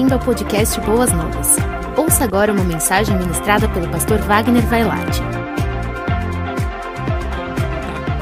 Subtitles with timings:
[0.00, 1.56] bem-vindo ao podcast Boas Novas.
[1.94, 5.20] Ouça agora uma mensagem ministrada pelo pastor Wagner Vailate.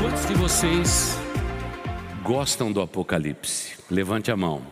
[0.01, 1.17] Quantos de vocês
[2.25, 3.77] gostam do Apocalipse?
[3.89, 4.67] Levante a mão.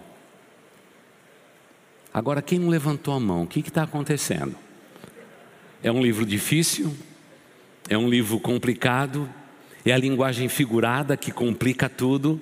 [2.12, 4.56] Agora, quem não levantou a mão, o que está acontecendo?
[5.84, 6.92] É um livro difícil?
[7.88, 9.30] É um livro complicado?
[9.84, 12.40] É a linguagem figurada que complica tudo?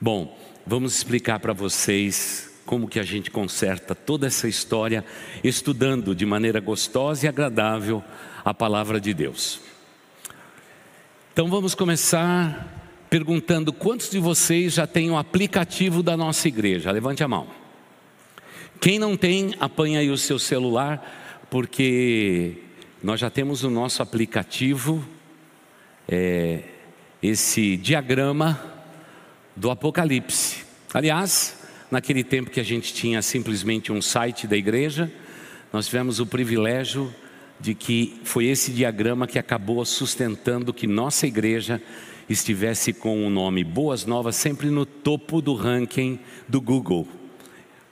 [0.00, 5.04] Bom, vamos explicar para vocês como que a gente conserta toda essa história
[5.44, 8.02] estudando de maneira gostosa e agradável
[8.42, 9.60] a palavra de Deus.
[11.34, 16.90] Então vamos começar perguntando quantos de vocês já têm o aplicativo da nossa igreja?
[16.90, 17.46] Levante a mão.
[18.80, 22.56] Quem não tem, apanha aí o seu celular, porque
[23.02, 25.06] nós já temos o nosso aplicativo,
[26.08, 26.62] é,
[27.22, 28.58] esse diagrama
[29.54, 30.64] do Apocalipse.
[30.94, 31.60] Aliás,
[31.92, 35.12] naquele tempo que a gente tinha simplesmente um site da igreja,
[35.70, 37.14] nós tivemos o privilégio
[37.60, 41.82] de que foi esse diagrama que acabou sustentando que nossa igreja
[42.30, 46.18] estivesse com o nome Boas Novas sempre no topo do ranking
[46.48, 47.06] do Google,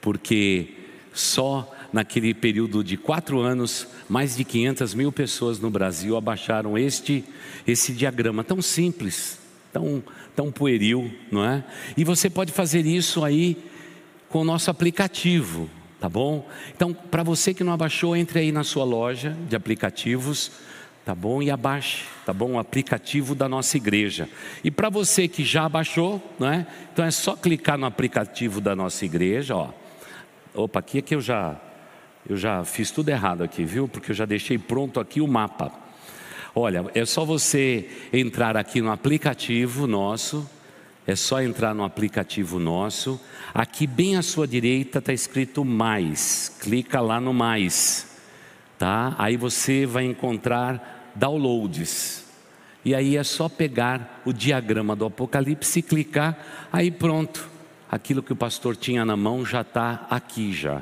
[0.01, 0.69] porque
[1.13, 7.23] só naquele período de quatro anos, mais de 500 mil pessoas no Brasil abaixaram este,
[7.67, 9.37] esse diagrama tão simples,
[9.71, 10.03] tão,
[10.35, 11.63] tão pueril, não é?
[11.95, 13.69] E você pode fazer isso aí
[14.31, 16.47] com o nosso aplicativo, tá bom?
[16.73, 20.51] Então, para você que não abaixou, entre aí na sua loja de aplicativos,
[21.05, 21.41] tá bom?
[21.41, 22.53] E abaixe, tá bom?
[22.53, 24.29] O aplicativo da nossa igreja.
[24.63, 26.65] E para você que já abaixou, não é?
[26.93, 29.69] Então é só clicar no aplicativo da nossa igreja, ó.
[30.53, 31.59] Opa, aqui é que eu já
[32.29, 33.87] eu já fiz tudo errado aqui, viu?
[33.87, 35.71] Porque eu já deixei pronto aqui o mapa.
[36.53, 40.47] Olha, é só você entrar aqui no aplicativo nosso,
[41.11, 43.19] é só entrar no aplicativo nosso.
[43.53, 46.55] Aqui bem à sua direita está escrito mais.
[46.61, 48.07] Clica lá no mais,
[48.79, 49.13] tá?
[49.17, 52.25] Aí você vai encontrar downloads.
[52.83, 56.37] E aí é só pegar o diagrama do Apocalipse e clicar,
[56.71, 57.49] aí pronto.
[57.91, 60.81] Aquilo que o pastor tinha na mão já está aqui já.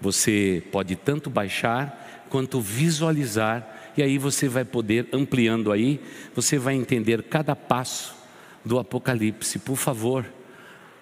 [0.00, 6.00] Você pode tanto baixar quanto visualizar e aí você vai poder ampliando aí,
[6.34, 8.19] você vai entender cada passo
[8.64, 10.24] do Apocalipse, por favor,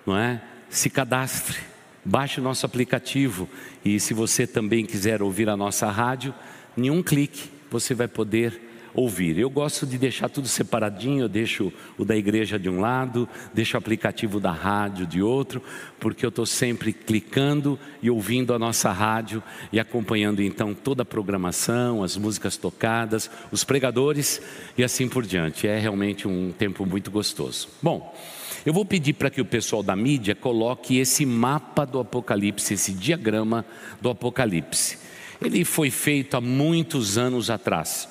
[0.06, 0.42] não é?
[0.68, 1.58] Se cadastre,
[2.04, 3.48] baixe o nosso aplicativo
[3.84, 6.34] e se você também quiser ouvir a nossa rádio,
[6.76, 9.38] em um clique você vai poder ouvir.
[9.38, 13.76] Eu gosto de deixar tudo separadinho, eu deixo o da igreja de um lado, deixo
[13.76, 15.62] o aplicativo da rádio de outro,
[15.98, 21.06] porque eu estou sempre clicando e ouvindo a nossa rádio e acompanhando então toda a
[21.06, 24.40] programação, as músicas tocadas, os pregadores
[24.76, 25.66] e assim por diante.
[25.66, 27.68] É realmente um tempo muito gostoso.
[27.82, 28.14] Bom,
[28.66, 32.92] eu vou pedir para que o pessoal da mídia coloque esse mapa do Apocalipse, esse
[32.92, 33.64] diagrama
[34.00, 34.98] do Apocalipse.
[35.40, 38.08] Ele foi feito há muitos anos atrás.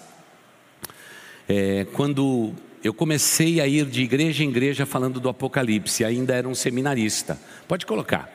[1.49, 2.53] É, quando
[2.83, 7.39] eu comecei a ir de igreja em igreja falando do Apocalipse, ainda era um seminarista.
[7.67, 8.29] Pode colocar.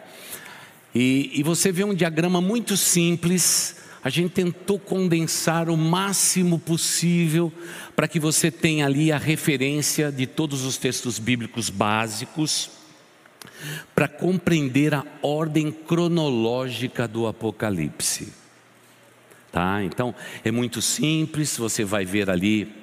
[0.94, 3.76] E, e você vê um diagrama muito simples.
[4.02, 7.52] A gente tentou condensar o máximo possível
[7.94, 12.70] para que você tenha ali a referência de todos os textos bíblicos básicos,
[13.94, 18.32] para compreender a ordem cronológica do Apocalipse.
[19.52, 19.82] Tá?
[19.84, 22.81] Então, é muito simples, você vai ver ali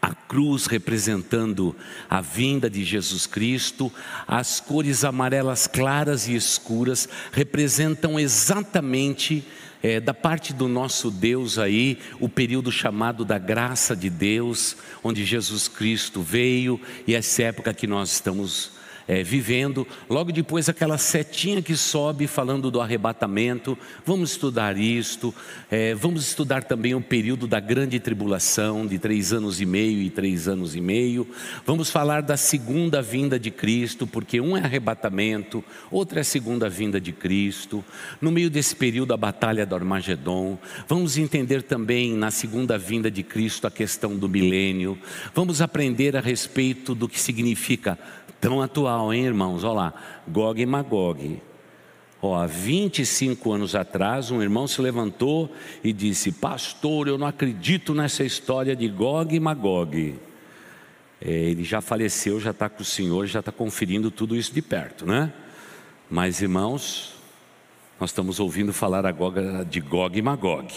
[0.00, 1.74] a cruz representando
[2.08, 3.92] a vinda de Jesus Cristo,
[4.26, 9.44] as cores amarelas claras e escuras representam exatamente
[9.82, 15.24] é, da parte do nosso Deus aí, o período chamado da graça de Deus, onde
[15.24, 18.75] Jesus Cristo veio e essa época que nós estamos
[19.08, 19.86] é, vivendo.
[20.08, 23.78] Logo depois, aquela setinha que sobe falando do arrebatamento.
[24.04, 25.34] Vamos estudar isto.
[25.70, 30.10] É, vamos estudar também o período da grande tribulação, de três anos e meio e
[30.10, 31.26] três anos e meio.
[31.64, 36.68] Vamos falar da segunda vinda de Cristo, porque um é arrebatamento, outro é a segunda
[36.68, 37.84] vinda de Cristo.
[38.20, 40.58] No meio desse período, a batalha do Armagedon.
[40.88, 44.98] Vamos entender também na segunda vinda de Cristo a questão do milênio.
[45.34, 47.98] Vamos aprender a respeito do que significa
[48.40, 49.64] Tão atual, hein, irmãos?
[49.64, 49.94] Olha lá,
[50.28, 51.42] Gog e Magog.
[52.20, 55.52] Ó, há 25 anos atrás, um irmão se levantou
[55.84, 60.18] e disse: Pastor, eu não acredito nessa história de Gog e Magog.
[61.20, 64.62] É, ele já faleceu, já está com o Senhor, já está conferindo tudo isso de
[64.62, 65.32] perto, né?
[66.10, 67.14] Mas, irmãos,
[67.98, 70.72] nós estamos ouvindo falar agora de Gog e Magog.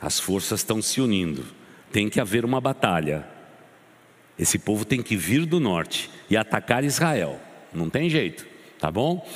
[0.00, 1.44] As forças estão se unindo,
[1.92, 3.35] tem que haver uma batalha.
[4.38, 7.40] Esse povo tem que vir do norte e atacar Israel.
[7.72, 8.46] Não tem jeito,
[8.78, 9.26] tá bom?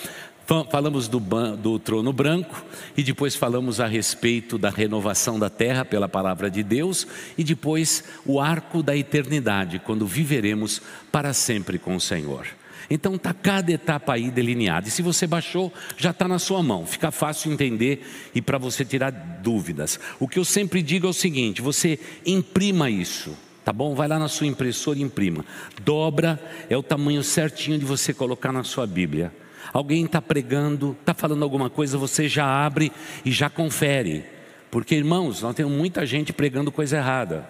[0.68, 1.20] Falamos do,
[1.56, 2.64] do, trono branco
[2.96, 7.06] e depois falamos a respeito da renovação da terra pela palavra de Deus
[7.38, 10.82] e depois o arco da eternidade, quando viveremos
[11.12, 12.48] para sempre com o Senhor.
[12.90, 14.88] Então está cada etapa aí delineada.
[14.88, 16.84] E se você baixou, já está na sua mão.
[16.84, 18.04] Fica fácil entender
[18.34, 20.00] e para você tirar dúvidas.
[20.18, 23.36] O que eu sempre digo é o seguinte: você imprima isso.
[23.70, 23.94] Tá bom?
[23.94, 25.44] Vai lá na sua impressora e imprima.
[25.84, 29.32] Dobra é o tamanho certinho de você colocar na sua Bíblia.
[29.72, 32.90] Alguém está pregando, está falando alguma coisa, você já abre
[33.24, 34.24] e já confere.
[34.72, 37.48] Porque, irmãos, nós temos muita gente pregando coisa errada.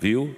[0.00, 0.36] Viu?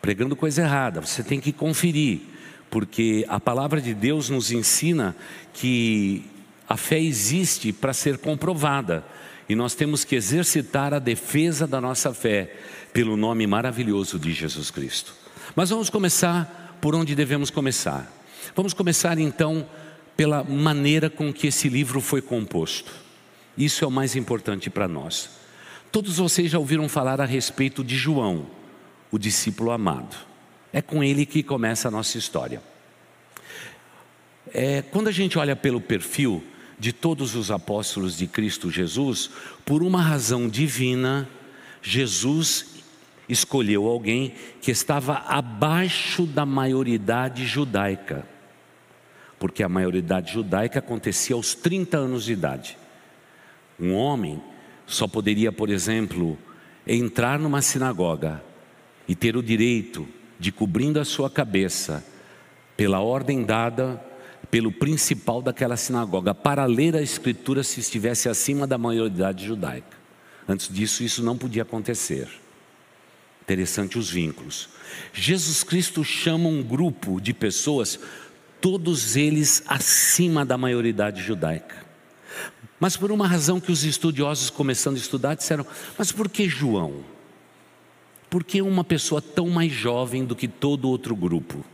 [0.00, 1.02] Pregando coisa errada.
[1.02, 2.22] Você tem que conferir.
[2.70, 5.14] Porque a palavra de Deus nos ensina
[5.52, 6.24] que
[6.66, 9.04] a fé existe para ser comprovada.
[9.52, 12.54] E nós temos que exercitar a defesa da nossa fé
[12.90, 15.14] pelo nome maravilhoso de Jesus Cristo.
[15.54, 18.10] Mas vamos começar por onde devemos começar.
[18.56, 19.68] Vamos começar então
[20.16, 22.90] pela maneira com que esse livro foi composto.
[23.54, 25.28] Isso é o mais importante para nós.
[25.90, 28.46] Todos vocês já ouviram falar a respeito de João,
[29.10, 30.16] o discípulo amado.
[30.72, 32.62] É com ele que começa a nossa história.
[34.50, 36.42] É, quando a gente olha pelo perfil
[36.82, 39.30] de todos os apóstolos de Cristo Jesus,
[39.64, 41.28] por uma razão divina,
[41.80, 42.82] Jesus
[43.28, 48.26] escolheu alguém que estava abaixo da maioridade judaica
[49.42, 52.78] porque a maioridade judaica acontecia aos 30 anos de idade.
[53.76, 54.40] Um homem
[54.86, 56.38] só poderia, por exemplo,
[56.86, 58.40] entrar numa sinagoga
[59.08, 60.06] e ter o direito
[60.38, 62.06] de, cobrindo a sua cabeça,
[62.76, 64.00] pela ordem dada
[64.52, 69.96] pelo principal daquela sinagoga, para ler a escritura se estivesse acima da maioridade judaica.
[70.46, 72.28] Antes disso, isso não podia acontecer.
[73.40, 74.68] Interessante os vínculos.
[75.10, 77.98] Jesus Cristo chama um grupo de pessoas
[78.60, 81.86] todos eles acima da maioridade judaica.
[82.78, 85.66] Mas por uma razão que os estudiosos, começando a estudar, disseram:
[85.96, 87.02] mas por que João?
[88.28, 91.64] Por que uma pessoa tão mais jovem do que todo outro grupo?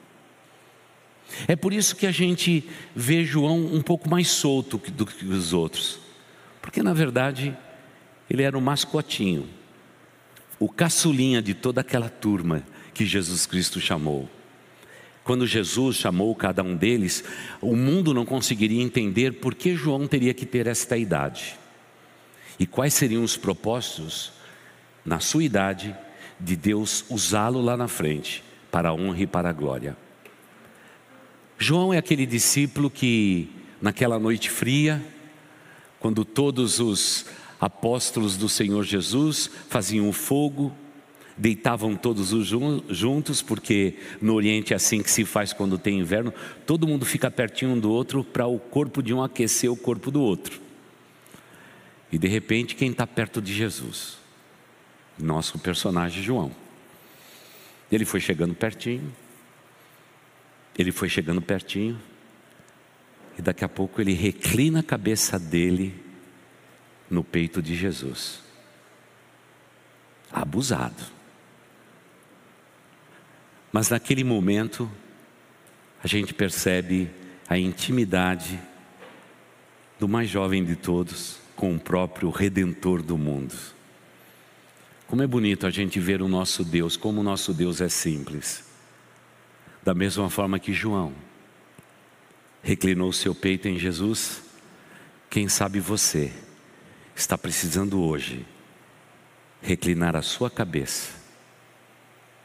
[1.47, 2.65] É por isso que a gente
[2.95, 5.99] vê João um pouco mais solto do que os outros,
[6.61, 7.57] porque na verdade
[8.29, 9.49] ele era o mascotinho,
[10.59, 14.29] o caçulinha de toda aquela turma que Jesus Cristo chamou.
[15.23, 17.23] Quando Jesus chamou cada um deles,
[17.61, 21.59] o mundo não conseguiria entender por que João teria que ter esta idade.
[22.59, 24.33] E quais seriam os propósitos,
[25.05, 25.95] na sua idade,
[26.41, 29.97] de Deus usá-lo lá na frente, para a honra e para a glória.
[31.59, 33.49] João é aquele discípulo que,
[33.83, 35.05] naquela noite fria,
[35.99, 37.27] quando todos os
[37.61, 40.73] apóstolos do Senhor Jesus faziam o fogo,
[41.37, 42.47] deitavam todos os
[42.89, 46.33] juntos, porque no Oriente é assim que se faz quando tem inverno,
[46.65, 50.13] todo mundo fica pertinho um do outro para o corpo de um aquecer o corpo
[50.13, 50.61] do outro.
[52.13, 54.17] E de repente, quem está perto de Jesus?
[55.19, 56.53] Nosso personagem João.
[57.91, 59.13] Ele foi chegando pertinho,
[60.79, 62.01] ele foi chegando pertinho,
[63.37, 65.95] e daqui a pouco ele reclina a cabeça dele
[67.11, 68.41] no peito de Jesus.
[70.31, 71.03] Abusado.
[73.73, 74.91] Mas naquele momento,
[76.03, 77.11] a gente percebe
[77.49, 78.59] a intimidade
[79.99, 83.55] do mais jovem de todos com o próprio Redentor do mundo.
[85.07, 88.68] Como é bonito a gente ver o nosso Deus, como o nosso Deus é simples.
[89.89, 91.15] Da mesma forma que João
[92.63, 94.43] reclinou seu peito em Jesus,
[95.31, 96.31] quem sabe você
[97.17, 98.45] está precisando hoje
[99.63, 101.15] reclinar a sua cabeça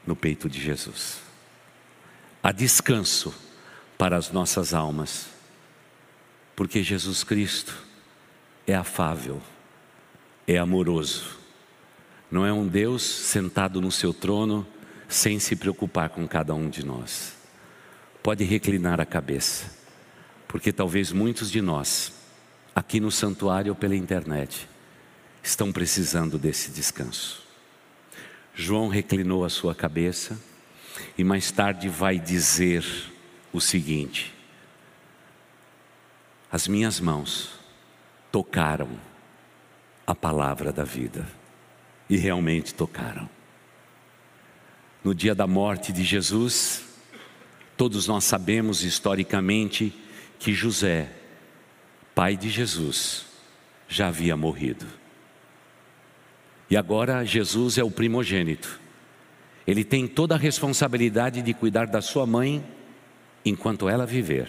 [0.08, 1.20] no peito de Jesus.
[2.42, 3.36] Há descanso
[3.98, 5.28] para as nossas almas,
[6.56, 7.76] porque Jesus Cristo
[8.66, 9.42] é afável,
[10.48, 11.38] é amoroso,
[12.32, 14.66] não é um Deus sentado no seu trono
[15.14, 17.34] sem se preocupar com cada um de nós.
[18.24, 19.72] Pode reclinar a cabeça,
[20.48, 22.14] porque talvez muitos de nós,
[22.76, 24.68] aqui no santuário ou pela internet,
[25.44, 27.44] estão precisando desse descanso.
[28.56, 30.40] João reclinou a sua cabeça
[31.18, 32.84] e mais tarde vai dizer
[33.52, 34.34] o seguinte:
[36.52, 37.60] As minhas mãos
[38.32, 38.90] tocaram
[40.08, 41.28] a palavra da vida,
[42.10, 43.33] e realmente tocaram.
[45.04, 46.84] No dia da morte de Jesus,
[47.76, 49.94] todos nós sabemos historicamente
[50.40, 51.12] que José,
[52.16, 53.26] pai de Jesus,
[53.88, 54.86] já havia morrido.
[56.70, 58.80] E agora Jesus é o primogênito.
[59.68, 62.64] Ele tem toda a responsabilidade de cuidar da sua mãe
[63.44, 64.48] enquanto ela viver.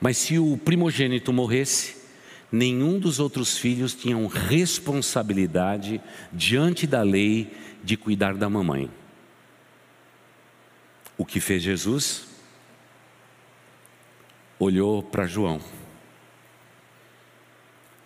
[0.00, 1.96] Mas se o primogênito morresse,
[2.50, 6.00] nenhum dos outros filhos tinham responsabilidade
[6.32, 7.50] diante da lei
[7.84, 8.90] de cuidar da mamãe.
[11.18, 12.26] O que fez Jesus?
[14.58, 15.60] Olhou para João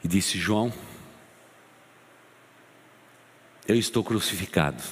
[0.03, 0.73] e disse: João,
[3.67, 4.83] eu estou crucificado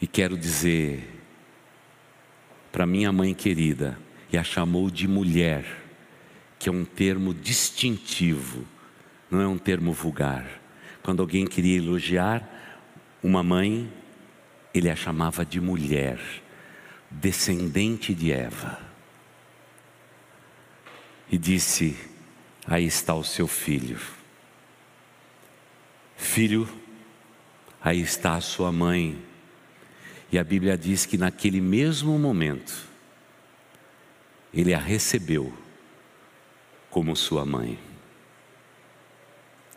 [0.00, 1.20] e quero dizer
[2.70, 3.98] para minha mãe querida,
[4.32, 5.64] e a chamou de mulher,
[6.58, 8.64] que é um termo distintivo,
[9.30, 10.46] não é um termo vulgar.
[11.02, 12.48] Quando alguém queria elogiar
[13.22, 13.92] uma mãe,
[14.74, 16.18] ele a chamava de mulher,
[17.10, 18.80] descendente de Eva.
[21.30, 21.96] E disse:
[22.66, 24.00] Aí está o seu filho.
[26.16, 26.68] Filho,
[27.80, 29.22] aí está a sua mãe
[30.32, 32.88] e a Bíblia diz que naquele mesmo momento,
[34.52, 35.52] ele a recebeu
[36.88, 37.78] como sua mãe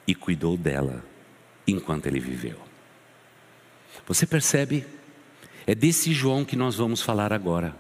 [0.08, 1.04] e cuidou dela
[1.68, 2.65] enquanto ele viveu.
[4.08, 4.86] Você percebe?
[5.68, 7.76] É desse João que nós vamos falar agora.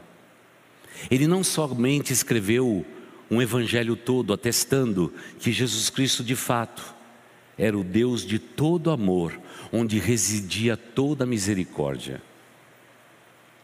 [1.10, 2.86] Ele não somente escreveu
[3.29, 6.95] um evangelho todo atestando que Jesus Cristo de fato
[7.57, 9.39] era o Deus de todo amor,
[9.72, 12.22] onde residia toda misericórdia.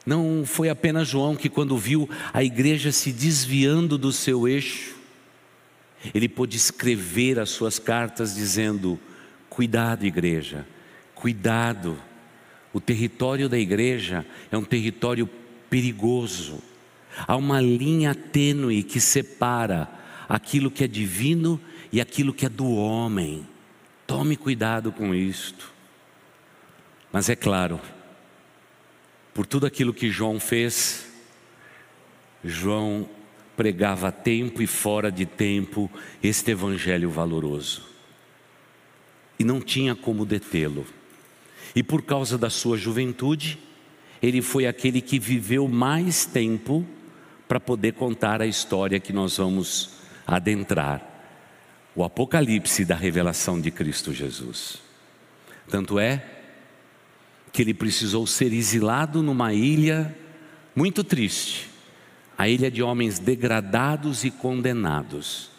[0.05, 4.95] Não foi apenas João que, quando viu a igreja se desviando do seu eixo,
[6.13, 8.99] ele pôde escrever as suas cartas dizendo:
[9.49, 10.65] Cuidado, igreja,
[11.13, 11.97] cuidado.
[12.73, 15.29] O território da igreja é um território
[15.69, 16.59] perigoso.
[17.27, 19.89] Há uma linha tênue que separa
[20.27, 21.59] aquilo que é divino
[21.91, 23.45] e aquilo que é do homem.
[24.07, 25.71] Tome cuidado com isto.
[27.11, 27.79] Mas é claro,
[29.33, 31.05] por tudo aquilo que João fez,
[32.43, 33.09] João
[33.55, 35.91] pregava a tempo e fora de tempo
[36.23, 37.83] este evangelho valoroso.
[39.37, 40.85] E não tinha como detê-lo.
[41.75, 43.57] E por causa da sua juventude,
[44.21, 46.85] ele foi aquele que viveu mais tempo
[47.47, 49.91] para poder contar a história que nós vamos
[50.25, 51.11] adentrar
[51.95, 54.77] o apocalipse da revelação de Cristo Jesus.
[55.69, 56.25] Tanto é
[57.51, 60.15] que ele precisou ser exilado numa ilha
[60.75, 61.69] muito triste,
[62.37, 65.49] a ilha de homens degradados e condenados.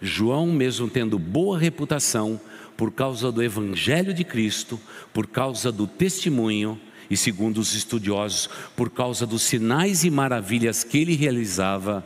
[0.00, 2.40] João, mesmo tendo boa reputação
[2.76, 4.80] por causa do evangelho de Cristo,
[5.12, 10.98] por causa do testemunho e, segundo os estudiosos, por causa dos sinais e maravilhas que
[10.98, 12.04] ele realizava,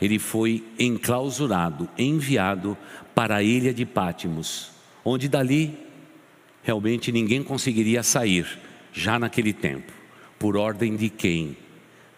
[0.00, 2.76] ele foi enclausurado, enviado
[3.14, 4.70] para a ilha de Pátimos,
[5.04, 5.78] onde dali
[6.62, 8.46] realmente ninguém conseguiria sair
[8.92, 9.92] já naquele tempo,
[10.38, 11.56] por ordem de quem?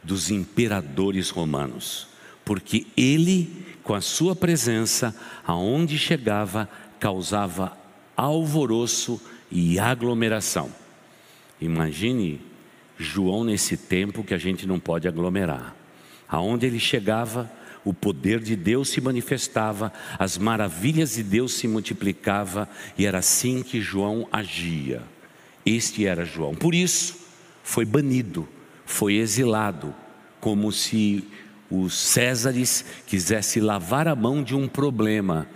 [0.02, 2.08] Dos imperadores romanos,
[2.44, 6.68] porque ele, com a sua presença, aonde chegava,
[7.00, 7.76] causava
[8.16, 9.20] alvoroço
[9.50, 10.70] e aglomeração.
[11.60, 12.40] Imagine
[12.98, 15.74] João nesse tempo que a gente não pode aglomerar.
[16.28, 17.50] Aonde ele chegava,
[17.84, 22.68] o poder de Deus se manifestava, as maravilhas de Deus se multiplicava
[22.98, 25.02] e era assim que João agia.
[25.64, 26.54] Este era João.
[26.54, 27.16] Por isso,
[27.62, 28.48] foi banido,
[28.84, 29.94] foi exilado,
[30.40, 31.24] como se
[31.70, 35.46] os Césares quisessem lavar a mão de um problema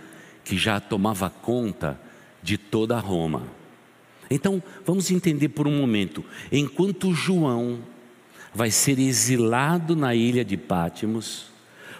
[0.43, 1.99] que já tomava conta
[2.41, 3.43] de toda Roma.
[4.29, 7.79] Então, vamos entender por um momento: enquanto João
[8.53, 11.47] vai ser exilado na ilha de Pátimos,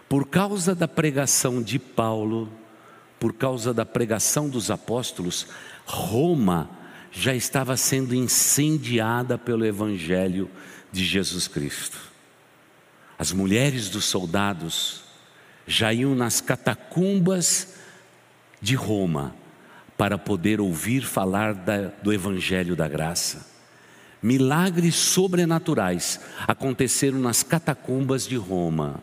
[0.08, 2.52] por causa da pregação de Paulo,
[3.20, 5.48] por causa da pregação dos apóstolos,
[5.86, 6.70] Roma
[7.12, 10.50] já estava sendo incendiada pelo Evangelho
[10.92, 11.98] de Jesus Cristo.
[13.20, 15.04] As mulheres dos soldados
[15.68, 17.76] já iam nas catacumbas
[18.62, 19.36] de Roma
[20.02, 23.46] para poder ouvir falar da, do Evangelho da Graça.
[24.20, 29.00] Milagres sobrenaturais aconteceram nas catacumbas de Roma,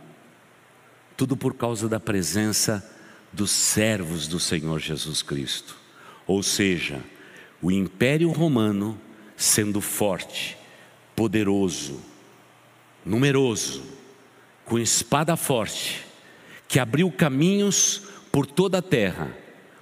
[1.16, 2.84] tudo por causa da presença
[3.32, 5.76] dos servos do Senhor Jesus Cristo.
[6.26, 7.00] Ou seja,
[7.62, 9.00] o Império Romano
[9.36, 10.58] sendo forte,
[11.14, 12.02] poderoso,
[13.06, 13.84] numeroso,
[14.64, 16.04] com espada forte,
[16.66, 18.02] que abriu caminhos
[18.32, 19.32] por toda a terra,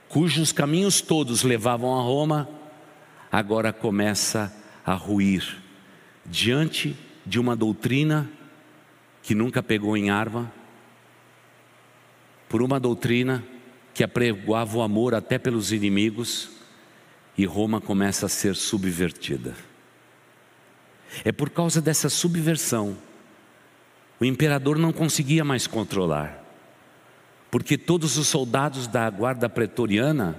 [0.08, 2.48] cujos caminhos todos levavam a Roma,
[3.30, 5.62] agora começa a ruir
[6.24, 8.30] diante de uma doutrina
[9.22, 10.52] que nunca pegou em arma,
[12.48, 13.44] por uma doutrina
[13.92, 16.50] que apregoava o amor até pelos inimigos,
[17.36, 19.54] e Roma começa a ser subvertida.
[21.24, 22.96] É por causa dessa subversão
[24.18, 26.42] o imperador não conseguia mais controlar,
[27.56, 30.38] porque todos os soldados da guarda pretoriana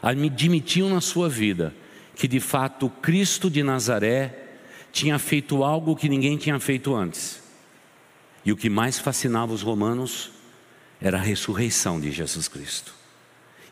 [0.00, 1.74] admitiam na sua vida
[2.14, 4.50] que de fato Cristo de Nazaré
[4.92, 7.42] tinha feito algo que ninguém tinha feito antes.
[8.44, 10.30] E o que mais fascinava os romanos
[11.00, 12.94] era a ressurreição de Jesus Cristo.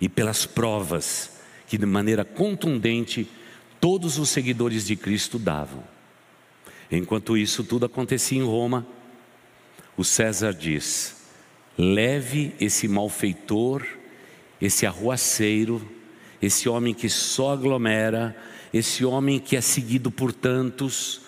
[0.00, 1.38] E pelas provas
[1.69, 3.30] que de maneira contundente
[3.80, 5.85] todos os seguidores de Cristo davam.
[6.90, 8.85] Enquanto isso tudo acontecia em Roma,
[9.97, 11.19] o César diz:
[11.80, 13.87] leve esse malfeitor,
[14.60, 15.80] esse arruaceiro,
[16.40, 18.37] esse homem que só aglomera,
[18.72, 21.22] esse homem que é seguido por tantos,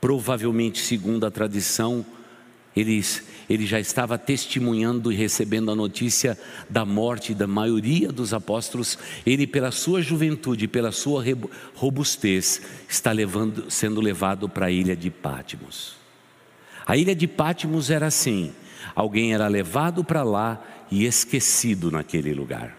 [0.00, 2.06] provavelmente segundo a tradição,
[2.74, 3.04] ele,
[3.48, 8.96] ele já estava testemunhando e recebendo a notícia da morte da maioria dos apóstolos.
[9.26, 11.24] Ele, pela sua juventude, pela sua
[11.74, 15.96] robustez, está levando, sendo levado para a ilha de Pátimos.
[16.86, 18.52] A ilha de Pátimos era assim:
[19.00, 22.76] alguém era levado para lá e esquecido naquele lugar.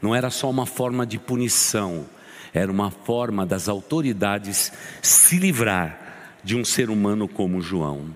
[0.00, 2.06] Não era só uma forma de punição,
[2.52, 8.14] era uma forma das autoridades se livrar de um ser humano como João.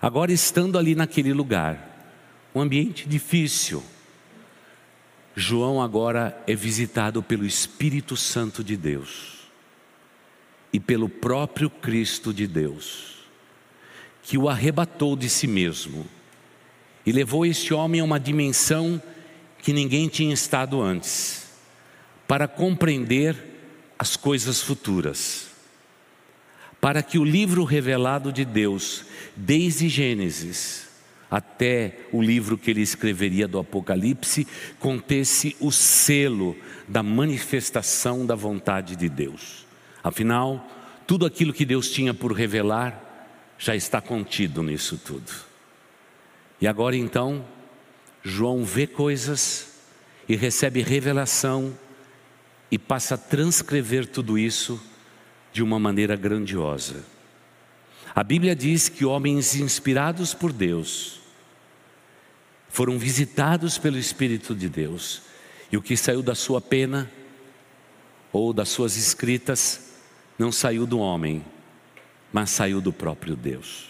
[0.00, 2.12] Agora, estando ali naquele lugar,
[2.54, 3.82] um ambiente difícil,
[5.34, 9.48] João agora é visitado pelo Espírito Santo de Deus
[10.72, 13.17] e pelo próprio Cristo de Deus,
[14.22, 16.06] que o arrebatou de si mesmo
[17.04, 19.00] e levou esse homem a uma dimensão
[19.62, 21.48] que ninguém tinha estado antes,
[22.26, 23.36] para compreender
[23.98, 25.48] as coisas futuras
[26.80, 29.04] para que o livro revelado de Deus,
[29.36, 30.86] desde Gênesis
[31.30, 34.46] até o livro que ele escreveria do Apocalipse,
[34.78, 36.56] contesse o selo
[36.86, 39.66] da manifestação da vontade de Deus.
[40.02, 40.66] Afinal,
[41.06, 43.07] tudo aquilo que Deus tinha por revelar
[43.58, 45.32] já está contido nisso tudo.
[46.60, 47.44] E agora então,
[48.22, 49.72] João vê coisas
[50.28, 51.76] e recebe revelação
[52.70, 54.80] e passa a transcrever tudo isso
[55.52, 57.04] de uma maneira grandiosa.
[58.14, 61.20] A Bíblia diz que homens inspirados por Deus
[62.68, 65.22] foram visitados pelo Espírito de Deus,
[65.72, 67.10] e o que saiu da sua pena
[68.32, 69.94] ou das suas escritas
[70.38, 71.44] não saiu do homem,
[72.32, 73.88] mas saiu do próprio Deus.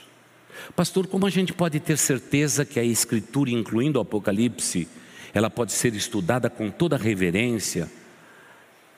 [0.75, 4.89] Pastor, como a gente pode ter certeza que a Escritura, incluindo o Apocalipse,
[5.33, 7.89] ela pode ser estudada com toda reverência?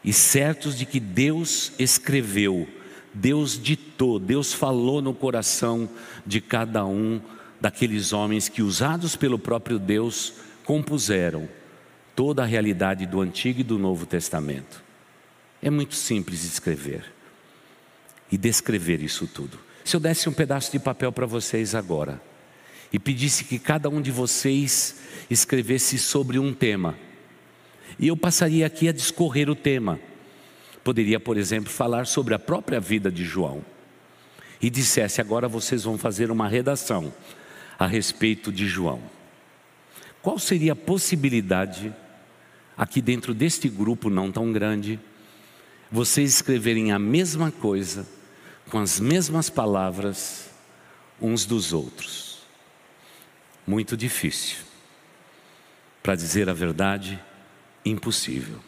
[0.03, 2.68] e certos de que Deus escreveu,
[3.12, 5.88] Deus ditou, Deus falou no coração
[6.26, 7.20] de cada um
[7.61, 11.48] daqueles homens que, usados pelo próprio Deus, compuseram
[12.16, 14.83] toda a realidade do Antigo e do Novo Testamento.
[15.62, 17.05] É muito simples escrever
[18.31, 19.59] e descrever isso tudo.
[19.85, 22.21] Se eu desse um pedaço de papel para vocês agora
[22.93, 24.97] e pedisse que cada um de vocês
[25.29, 26.97] escrevesse sobre um tema,
[27.99, 30.01] e eu passaria aqui a discorrer o tema.
[30.83, 33.64] Poderia, por exemplo, falar sobre a própria vida de João.
[34.61, 37.12] E dissesse: agora vocês vão fazer uma redação
[37.79, 39.03] a respeito de João.
[40.23, 41.95] Qual seria a possibilidade,
[42.77, 45.01] aqui dentro deste grupo não tão grande,
[45.90, 48.07] vocês escreverem a mesma coisa,
[48.70, 50.48] com as mesmas palavras,
[51.20, 52.38] uns dos outros?
[53.66, 54.59] Muito difícil.
[56.02, 57.22] Para dizer a verdade,
[57.85, 58.59] impossível.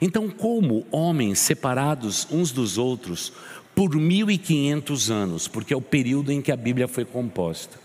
[0.00, 3.32] Então, como homens separados uns dos outros
[3.74, 7.78] por 1500 anos, porque é o período em que a Bíblia foi composta.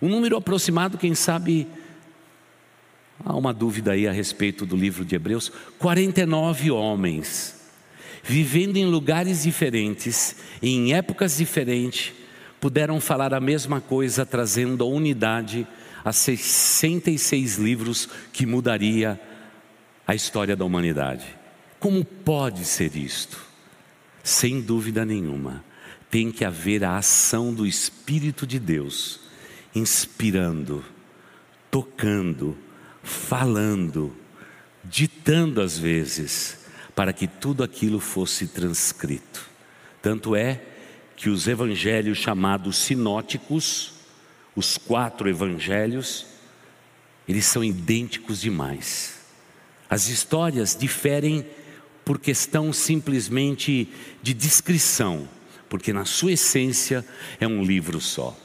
[0.00, 1.66] Um número aproximado, quem sabe,
[3.24, 7.59] há uma dúvida aí a respeito do livro de Hebreus: 49 homens,
[8.22, 12.12] vivendo em lugares diferentes, em épocas diferentes,
[12.60, 15.66] puderam falar a mesma coisa, trazendo a unidade
[16.04, 19.20] a 66 livros que mudaria
[20.06, 21.24] a história da humanidade.
[21.78, 23.40] Como pode ser isto?
[24.22, 25.64] Sem dúvida nenhuma,
[26.10, 29.20] tem que haver a ação do Espírito de Deus,
[29.74, 30.84] inspirando,
[31.70, 32.56] tocando,
[33.02, 34.14] falando,
[34.84, 36.59] ditando às vezes,
[36.94, 39.48] para que tudo aquilo fosse transcrito.
[40.02, 40.60] Tanto é
[41.16, 43.92] que os evangelhos chamados sinóticos,
[44.56, 46.26] os quatro evangelhos,
[47.28, 49.20] eles são idênticos demais.
[49.88, 51.46] As histórias diferem
[52.04, 53.88] por questão simplesmente
[54.22, 55.28] de descrição,
[55.68, 57.04] porque na sua essência
[57.38, 58.36] é um livro só.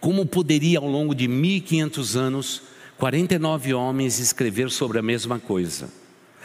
[0.00, 2.62] Como poderia ao longo de 1500 anos
[2.98, 6.01] 49 homens escrever sobre a mesma coisa?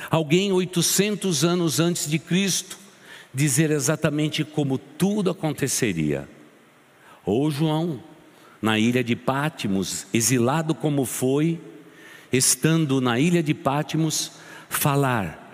[0.10, 2.78] Alguém 800 anos antes de Cristo
[3.34, 6.28] dizer exatamente como tudo aconteceria.
[7.26, 8.02] Ou João,
[8.62, 11.60] na ilha de Pátimos, exilado como foi,
[12.32, 14.32] estando na ilha de Pátimos,
[14.70, 15.46] falar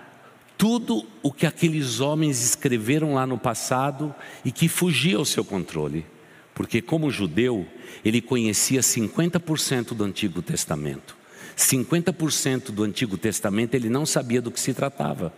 [0.56, 6.06] tudo o que aqueles homens escreveram lá no passado e que fugia ao seu controle.
[6.54, 7.66] Porque, como judeu,
[8.04, 11.16] ele conhecia 50% do Antigo Testamento.
[11.56, 15.32] 50% do Antigo Testamento ele não sabia do que se tratava,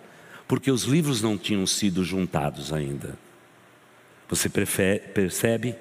[0.48, 3.18] porque os livros não tinham sido juntados ainda.
[4.28, 5.76] Você percebe?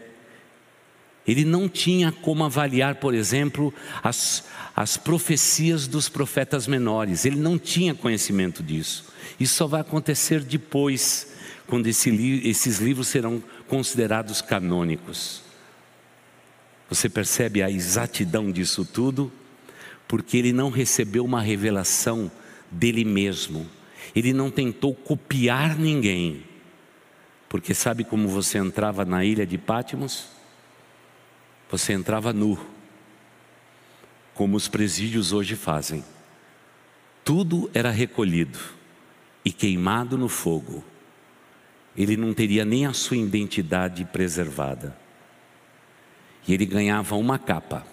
[1.27, 4.43] Ele não tinha como avaliar, por exemplo, as,
[4.75, 9.05] as profecias dos profetas menores, ele não tinha conhecimento disso.
[9.39, 11.33] Isso só vai acontecer depois,
[11.65, 12.09] quando esse,
[12.47, 15.41] esses livros serão considerados canônicos.
[16.89, 19.31] Você percebe a exatidão disso tudo?
[20.07, 22.31] Porque ele não recebeu uma revelação
[22.69, 23.69] dele mesmo,
[24.15, 26.43] ele não tentou copiar ninguém.
[27.49, 30.27] Porque sabe como você entrava na ilha de Pátimos?
[31.69, 32.59] Você entrava nu,
[34.33, 36.03] como os presídios hoje fazem.
[37.23, 38.59] Tudo era recolhido
[39.43, 40.83] e queimado no fogo.
[41.97, 44.95] Ele não teria nem a sua identidade preservada.
[46.47, 47.85] E ele ganhava uma capa,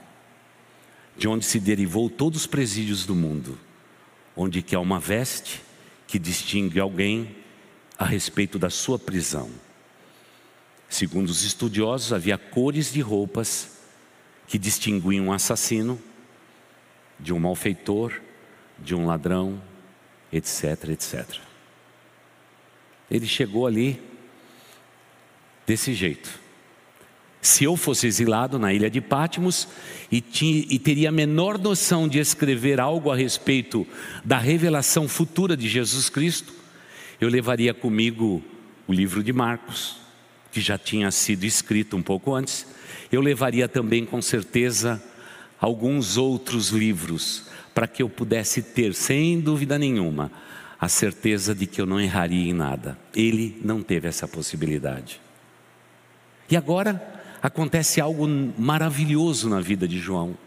[1.16, 3.58] de onde se derivou todos os presídios do mundo,
[4.36, 5.62] onde que há uma veste
[6.06, 7.36] que distingue alguém
[7.98, 9.50] a respeito da sua prisão.
[10.88, 13.78] Segundo os estudiosos, havia cores de roupas
[14.46, 15.98] que distinguiam um assassino
[17.18, 18.20] de um malfeitor,
[18.78, 19.62] de um ladrão,
[20.32, 21.38] etc, etc.
[23.10, 24.02] Ele chegou ali
[25.66, 26.41] desse jeito.
[27.42, 29.66] Se eu fosse exilado na ilha de Patmos
[30.12, 33.84] e, tinha, e teria a menor noção de escrever algo a respeito
[34.24, 36.54] da revelação futura de Jesus Cristo,
[37.20, 38.40] eu levaria comigo
[38.86, 39.96] o livro de Marcos,
[40.52, 42.64] que já tinha sido escrito um pouco antes.
[43.10, 45.02] Eu levaria também, com certeza,
[45.60, 50.30] alguns outros livros, para que eu pudesse ter, sem dúvida nenhuma,
[50.80, 52.96] a certeza de que eu não erraria em nada.
[53.12, 55.20] Ele não teve essa possibilidade.
[56.48, 58.26] E agora acontece algo
[58.56, 60.38] maravilhoso na vida de João.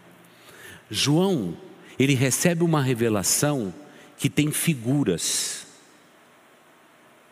[0.90, 1.56] João,
[1.98, 3.74] ele recebe uma revelação
[4.16, 5.66] que tem figuras,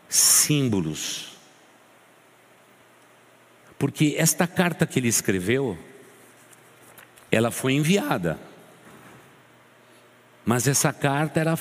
[0.08, 1.34] símbolos,
[3.78, 5.78] porque esta carta que ele escreveu,
[7.30, 8.38] ela foi enviada.
[10.44, 11.58] Mas essa carta era,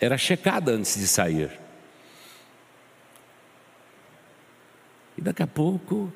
[0.00, 1.50] era checada antes de sair.
[5.18, 6.12] E daqui a pouco,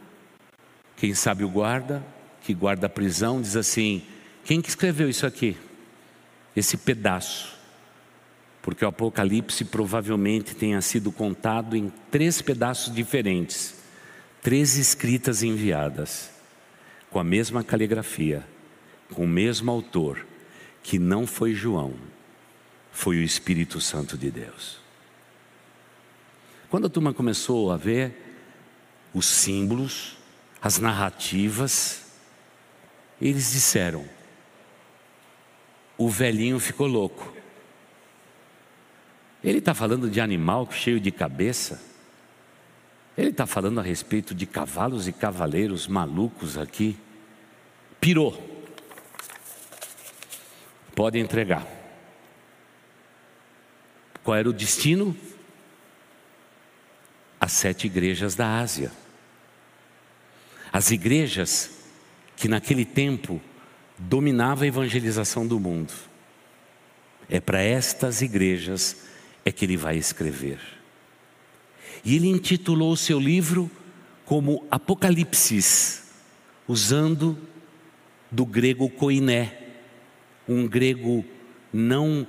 [0.96, 2.04] quem sabe o guarda,
[2.42, 4.02] que guarda a prisão, diz assim:
[4.44, 5.56] quem que escreveu isso aqui?
[6.54, 7.54] Esse pedaço.
[8.62, 13.76] Porque o Apocalipse provavelmente tenha sido contado em três pedaços diferentes
[14.46, 16.30] três escritas enviadas,
[17.10, 18.46] com a mesma caligrafia,
[19.12, 20.24] com o mesmo autor,
[20.84, 21.94] que não foi João,
[22.92, 24.78] foi o Espírito Santo de Deus.
[26.70, 28.38] Quando a turma começou a ver
[29.12, 30.15] os símbolos,
[30.66, 32.04] as narrativas,
[33.22, 34.04] eles disseram:
[35.96, 37.32] o velhinho ficou louco.
[39.44, 41.80] Ele está falando de animal cheio de cabeça.
[43.16, 46.98] Ele está falando a respeito de cavalos e cavaleiros malucos aqui.
[48.00, 48.36] Pirou.
[50.96, 51.64] Pode entregar.
[54.24, 55.16] Qual era o destino?
[57.40, 59.05] As sete igrejas da Ásia.
[60.72, 61.70] As igrejas
[62.36, 63.40] que naquele tempo
[63.98, 65.92] dominava a evangelização do mundo.
[67.28, 69.04] É para estas igrejas
[69.44, 70.58] é que ele vai escrever.
[72.04, 73.70] E ele intitulou o seu livro
[74.24, 76.02] como Apocalipse,
[76.68, 77.38] usando
[78.30, 79.56] do grego koiné,
[80.48, 81.24] um grego
[81.72, 82.26] não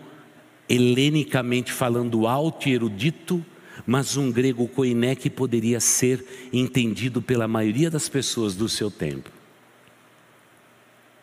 [0.70, 3.44] helenicamente falando alto e erudito,
[3.88, 9.32] mas um grego koiné que poderia ser entendido pela maioria das pessoas do seu tempo.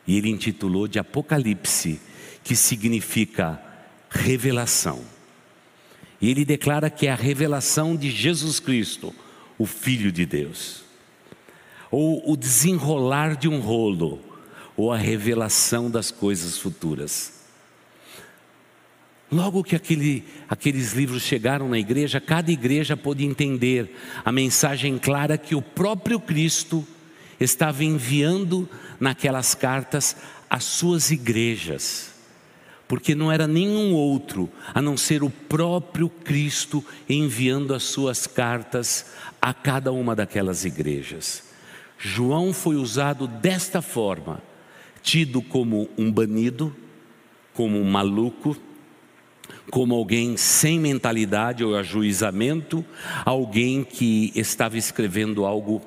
[0.07, 2.01] E ele intitulou de Apocalipse,
[2.43, 3.63] que significa
[4.09, 5.05] revelação.
[6.21, 9.15] E ele declara que é a revelação de Jesus Cristo,
[9.59, 10.85] o Filho de Deus.
[11.91, 14.21] Ou o desenrolar de um rolo,
[14.75, 17.44] ou a revelação das coisas futuras.
[19.31, 25.39] Logo que aquele, aqueles livros chegaram na igreja, cada igreja pôde entender a mensagem clara
[25.39, 26.87] que o próprio Cristo
[27.41, 28.69] estava enviando
[29.01, 30.17] naquelas cartas
[30.49, 32.15] às suas igrejas
[32.87, 39.07] porque não era nenhum outro a não ser o próprio Cristo enviando as suas cartas
[39.41, 41.43] a cada uma daquelas igrejas.
[41.99, 44.43] João foi usado desta forma,
[45.03, 46.75] tido como um banido,
[47.55, 48.57] como um maluco,
[49.71, 52.85] como alguém sem mentalidade ou ajuizamento,
[53.25, 55.83] alguém que estava escrevendo algo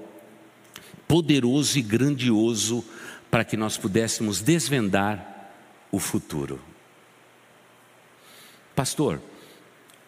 [1.08, 2.84] poderoso e grandioso
[3.32, 5.52] para que nós pudéssemos desvendar
[5.91, 6.60] o futuro.
[8.76, 9.22] Pastor,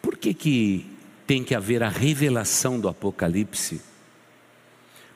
[0.01, 0.85] por que, que
[1.25, 3.81] tem que haver a revelação do Apocalipse?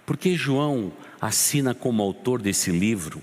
[0.06, 3.22] Por que João assina como autor desse livro?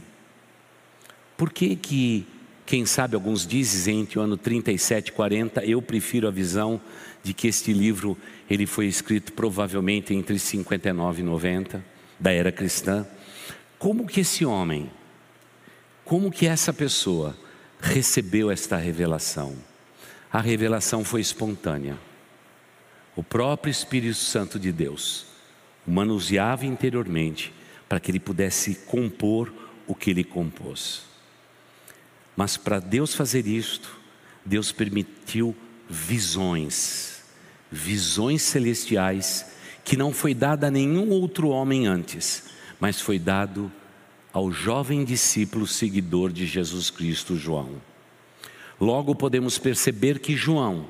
[1.36, 2.26] Por que que,
[2.70, 6.80] quem sabe alguns dizem entre o ano 37 e 40, eu prefiro a visão
[7.22, 8.16] de que este livro
[8.48, 11.84] ele foi escrito provavelmente entre 59 e 90
[12.18, 13.06] da era cristã.
[13.78, 14.90] Como que esse homem,
[16.04, 17.36] como que essa pessoa
[17.80, 19.56] recebeu esta revelação?
[20.32, 21.98] a revelação foi espontânea.
[23.16, 25.26] O próprio Espírito Santo de Deus
[25.86, 27.52] o manuseava interiormente
[27.88, 29.52] para que ele pudesse compor
[29.86, 31.09] o que ele compôs.
[32.40, 34.00] Mas para Deus fazer isto,
[34.46, 35.54] Deus permitiu
[35.86, 37.22] visões,
[37.70, 39.44] visões celestiais
[39.84, 42.44] que não foi dada a nenhum outro homem antes,
[42.80, 43.70] mas foi dado
[44.32, 47.74] ao jovem discípulo seguidor de Jesus Cristo, João.
[48.80, 50.86] Logo podemos perceber que João,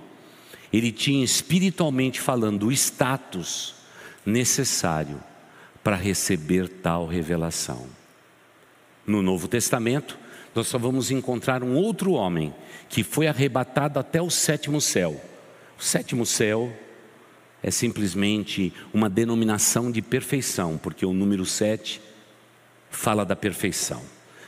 [0.73, 3.75] ele tinha espiritualmente falando o status
[4.25, 5.21] necessário
[5.83, 7.89] para receber tal revelação.
[9.05, 10.17] No Novo Testamento,
[10.55, 12.53] nós só vamos encontrar um outro homem
[12.89, 15.21] que foi arrebatado até o sétimo céu.
[15.79, 16.73] O sétimo céu
[17.63, 22.01] é simplesmente uma denominação de perfeição, porque o número sete
[22.91, 24.03] fala da perfeição.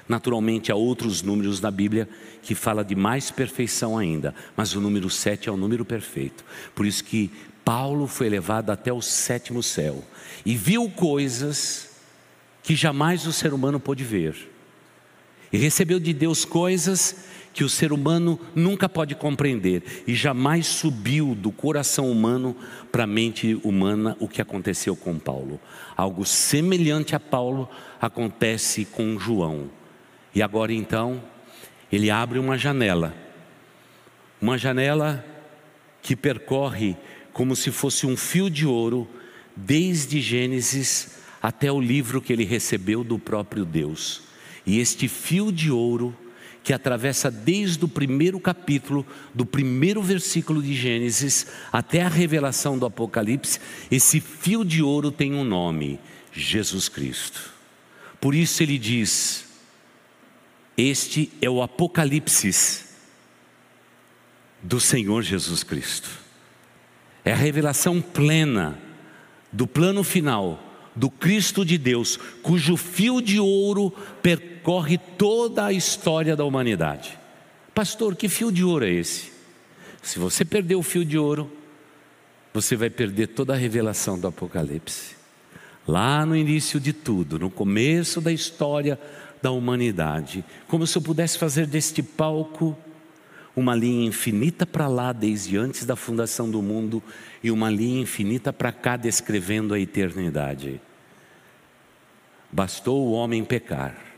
[0.09, 2.09] Naturalmente, há outros números na Bíblia
[2.43, 6.45] que fala de mais perfeição ainda, mas o número sete é o número perfeito.
[6.75, 7.31] Por isso que
[7.65, 10.05] Paulo foi levado até o sétimo céu
[10.45, 11.91] e viu coisas
[12.63, 14.52] que jamais o ser humano pôde ver.
[15.53, 17.17] E recebeu de Deus coisas
[17.53, 22.57] que o ser humano nunca pode compreender e jamais subiu do coração humano
[22.91, 25.61] para a mente humana o que aconteceu com Paulo.
[25.95, 27.69] Algo semelhante a Paulo
[28.01, 29.71] acontece com João.
[30.35, 31.23] E agora então,
[31.91, 33.15] ele abre uma janela,
[34.41, 35.23] uma janela
[36.01, 36.97] que percorre
[37.35, 39.07] como se fosse um fio de ouro,
[39.55, 44.32] desde Gênesis até o livro que ele recebeu do próprio Deus.
[44.65, 46.17] E este fio de ouro,
[46.63, 52.87] que atravessa desde o primeiro capítulo, do primeiro versículo de Gênesis até a revelação do
[52.87, 53.59] Apocalipse,
[53.91, 55.99] esse fio de ouro tem um nome:
[56.33, 57.53] Jesus Cristo.
[58.21, 59.47] Por isso ele diz:
[60.77, 62.85] este é o Apocalipse
[64.63, 66.09] do Senhor Jesus Cristo.
[67.25, 68.79] É a revelação plena
[69.51, 73.91] do plano final do Cristo de Deus, cujo fio de ouro
[74.63, 77.19] percorre toda a história da humanidade.
[77.75, 79.33] Pastor, que fio de ouro é esse?
[80.01, 81.51] Se você perder o fio de ouro,
[82.55, 85.17] você vai perder toda a revelação do Apocalipse.
[85.87, 89.01] Lá no início de tudo, no começo da história
[89.43, 92.79] da humanidade, como se eu pudesse fazer deste palco
[93.57, 97.03] uma linha infinita para lá, desde antes da fundação do mundo,
[97.43, 100.81] e uma linha infinita para cá, descrevendo a eternidade.
[102.53, 104.12] Bastou o homem pecar.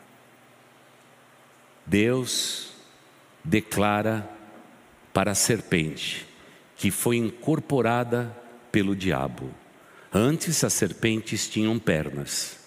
[1.87, 2.73] Deus
[3.43, 4.29] declara
[5.13, 6.27] para a serpente,
[6.77, 8.35] que foi incorporada
[8.73, 9.51] pelo diabo.
[10.13, 12.59] Antes as serpentes tinham pernas.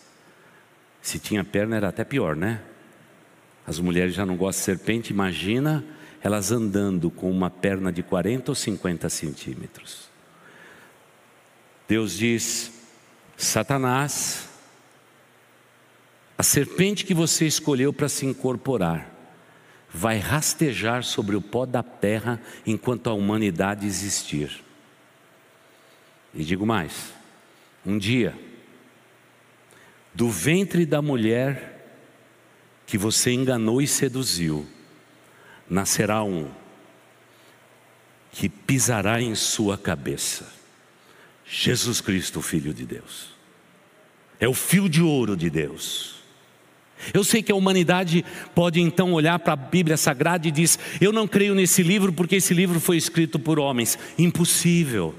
[1.02, 2.62] Se tinha perna era até pior, né?
[3.66, 5.84] As mulheres já não gostam de serpente, imagina
[6.22, 10.10] elas andando com uma perna de 40 ou 50 centímetros.
[11.88, 12.72] Deus diz:
[13.36, 14.50] Satanás,
[16.38, 19.12] a serpente que você escolheu para se incorporar,
[19.90, 24.64] vai rastejar sobre o pó da terra enquanto a humanidade existir.
[26.34, 27.14] E digo mais:
[27.86, 28.38] um dia,
[30.14, 31.74] do ventre da mulher
[32.86, 34.68] que você enganou e seduziu,
[35.68, 36.50] nascerá um
[38.32, 40.54] que pisará em sua cabeça.
[41.44, 43.30] Jesus Cristo, Filho de Deus.
[44.40, 46.17] É o fio de ouro de Deus.
[47.14, 51.12] Eu sei que a humanidade pode então olhar para a Bíblia Sagrada e diz: Eu
[51.12, 53.98] não creio nesse livro porque esse livro foi escrito por homens.
[54.18, 55.16] Impossível.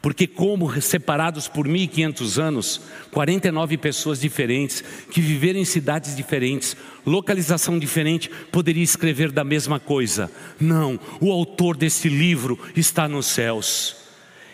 [0.00, 2.80] Porque, como separados por 1.500 anos,
[3.10, 10.30] 49 pessoas diferentes, que viveram em cidades diferentes, localização diferente, poderia escrever da mesma coisa.
[10.60, 13.96] Não, o autor desse livro está nos céus.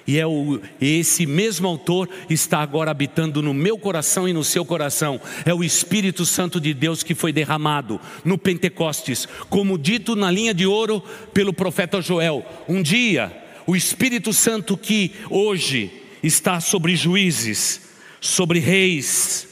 [0.06, 4.64] E é o, esse mesmo autor está agora habitando no meu coração e no seu
[4.64, 5.20] coração.
[5.44, 10.52] É o Espírito Santo de Deus que foi derramado no Pentecostes, como dito na linha
[10.52, 12.44] de ouro pelo profeta Joel.
[12.68, 15.90] Um dia o Espírito Santo que hoje
[16.22, 17.80] está sobre juízes,
[18.20, 19.48] sobre reis,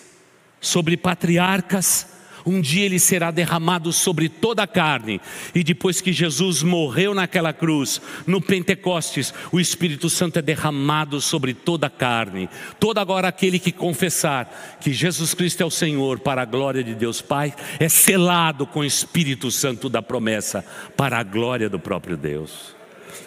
[0.60, 2.06] sobre patriarcas,
[2.44, 5.20] um dia ele será derramado sobre toda a carne.
[5.54, 11.54] E depois que Jesus morreu naquela cruz, no Pentecostes, o Espírito Santo é derramado sobre
[11.54, 12.48] toda a carne.
[12.78, 16.94] Todo agora aquele que confessar que Jesus Cristo é o Senhor, para a glória de
[16.94, 20.64] Deus Pai, é selado com o Espírito Santo da promessa,
[20.96, 22.74] para a glória do próprio Deus.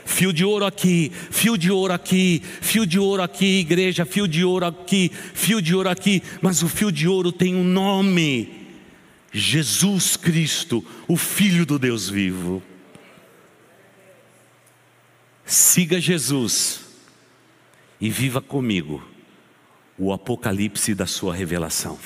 [0.05, 4.43] Fio de ouro aqui, fio de ouro aqui, fio de ouro aqui, igreja, fio de
[4.43, 8.64] ouro aqui, fio de ouro aqui, mas o fio de ouro tem um nome:
[9.37, 12.63] Jesus Cristo, o Filho do Deus vivo.
[15.45, 16.79] Siga Jesus
[17.99, 19.05] e viva comigo
[19.97, 21.99] o apocalipse da sua revelação.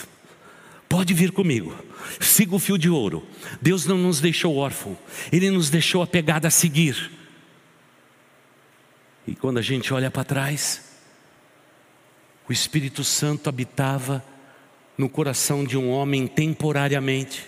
[0.90, 1.78] Pode vir comigo,
[2.20, 3.24] siga o fio de ouro.
[3.62, 4.98] Deus não nos deixou órfão,
[5.32, 7.12] Ele nos deixou a pegada a seguir.
[9.28, 10.98] E quando a gente olha para trás,
[12.50, 14.26] o Espírito Santo habitava
[15.00, 17.48] no coração de um homem temporariamente.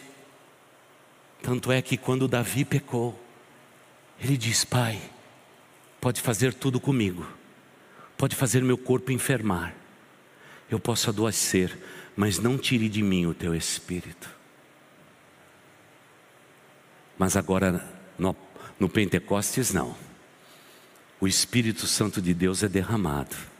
[1.43, 3.21] Tanto é que quando Davi pecou,
[4.17, 5.01] ele diz: Pai,
[5.99, 7.27] pode fazer tudo comigo,
[8.17, 9.75] pode fazer meu corpo enfermar,
[10.69, 11.77] eu posso adoecer,
[12.15, 14.29] mas não tire de mim o teu espírito.
[17.17, 17.85] Mas agora
[18.17, 18.33] no,
[18.79, 19.93] no Pentecostes, não
[21.19, 23.50] o Espírito Santo de Deus é derramado.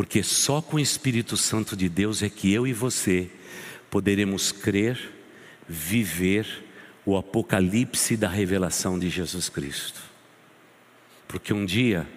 [0.00, 3.30] Porque só com o Espírito Santo de Deus é que eu e você
[3.90, 4.98] poderemos crer,
[5.68, 6.64] viver
[7.04, 10.00] o apocalipse da revelação de Jesus Cristo.
[11.28, 12.08] Porque um dia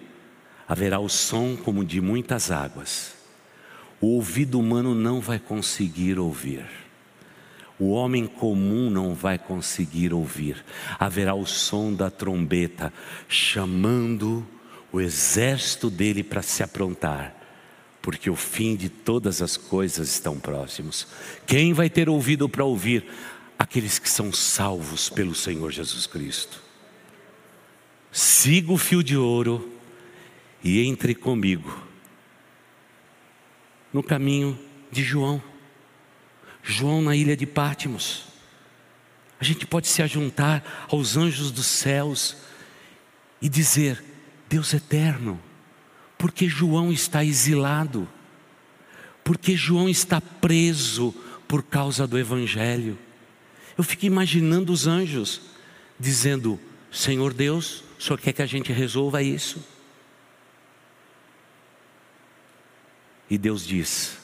[0.66, 3.14] haverá o som como de muitas águas,
[4.00, 6.64] o ouvido humano não vai conseguir ouvir
[7.76, 10.64] o homem comum não vai conseguir ouvir.
[10.96, 12.92] Haverá o som da trombeta
[13.28, 14.46] chamando
[14.92, 17.43] o exército dele para se aprontar,
[18.04, 21.06] porque o fim de todas as coisas estão próximos.
[21.46, 23.10] Quem vai ter ouvido para ouvir?
[23.58, 26.60] Aqueles que são salvos pelo Senhor Jesus Cristo.
[28.12, 29.72] Siga o fio de ouro
[30.62, 31.82] e entre comigo
[33.90, 34.58] no caminho
[34.92, 35.42] de João.
[36.62, 38.26] João na ilha de Pátimos.
[39.40, 42.36] A gente pode se ajuntar aos anjos dos céus
[43.40, 44.04] e dizer:
[44.46, 45.40] Deus eterno,
[46.24, 48.08] porque João está exilado,
[49.22, 51.14] porque João está preso
[51.46, 52.98] por causa do Evangelho.
[53.76, 55.42] Eu fico imaginando os anjos
[56.00, 56.58] dizendo:
[56.90, 59.62] Senhor Deus, Senhor quer que a gente resolva isso?
[63.28, 64.16] E Deus diz: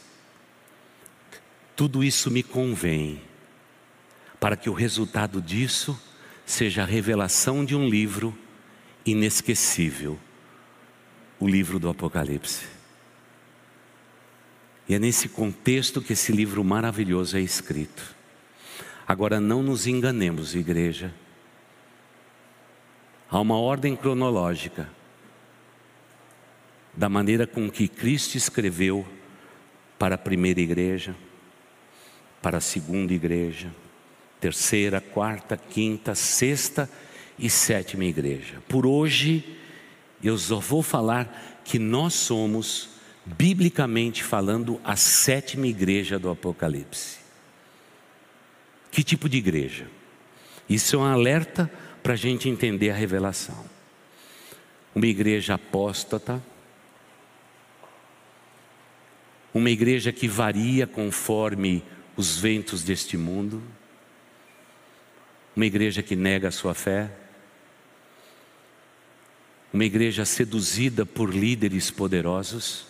[1.77, 3.21] tudo isso me convém,
[4.41, 6.03] para que o resultado disso
[6.47, 8.35] seja a revelação de um livro
[9.05, 10.19] inesquecível
[11.41, 12.67] o livro do Apocalipse.
[14.89, 18.15] E é nesse contexto que esse livro maravilhoso é escrito.
[19.07, 21.13] Agora, não nos enganemos, igreja.
[23.29, 24.89] Há uma ordem cronológica
[26.95, 29.07] da maneira com que Cristo escreveu
[29.99, 31.15] para a primeira igreja
[32.43, 33.71] para a segunda igreja,
[34.41, 36.89] terceira, quarta, quinta, sexta
[37.39, 38.63] e sétima igreja.
[38.69, 39.59] Por hoje,
[40.23, 42.91] eu só vou falar que nós somos,
[43.25, 47.19] biblicamente falando, a sétima igreja do Apocalipse.
[48.91, 49.87] Que tipo de igreja?
[50.69, 51.71] Isso é um alerta
[52.03, 53.65] para a gente entender a revelação.
[54.95, 56.43] Uma igreja apóstata,
[59.55, 61.83] uma igreja que varia conforme
[62.17, 63.63] os ventos deste mundo,
[65.55, 67.11] uma igreja que nega a sua fé,
[69.73, 72.87] uma igreja seduzida por líderes poderosos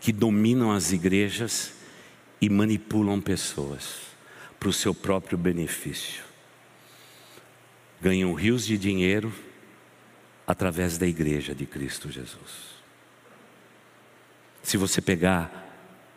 [0.00, 1.72] que dominam as igrejas
[2.40, 4.10] e manipulam pessoas
[4.58, 6.24] para o seu próprio benefício.
[8.00, 9.32] Ganham rios de dinheiro
[10.46, 12.70] através da igreja de Cristo Jesus.
[14.62, 15.68] Se você pegar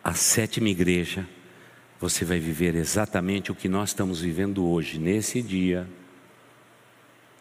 [0.02, 1.26] a sétima igreja,
[2.00, 5.88] você vai viver exatamente o que nós estamos vivendo hoje, nesse dia,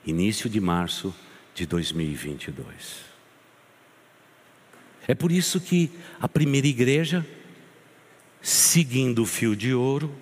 [0.06, 1.14] início de março
[1.54, 2.66] de 2022.
[5.08, 7.26] É por isso que a primeira igreja,
[8.42, 10.14] seguindo o fio de ouro,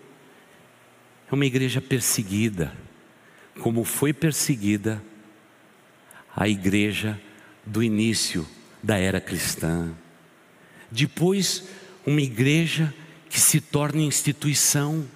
[1.32, 2.75] é uma igreja perseguida,
[3.59, 5.01] como foi perseguida
[6.36, 7.19] a igreja
[7.65, 8.47] do início
[8.82, 9.93] da era cristã.
[10.89, 11.63] Depois,
[12.05, 12.93] uma igreja
[13.29, 15.07] que se torna instituição.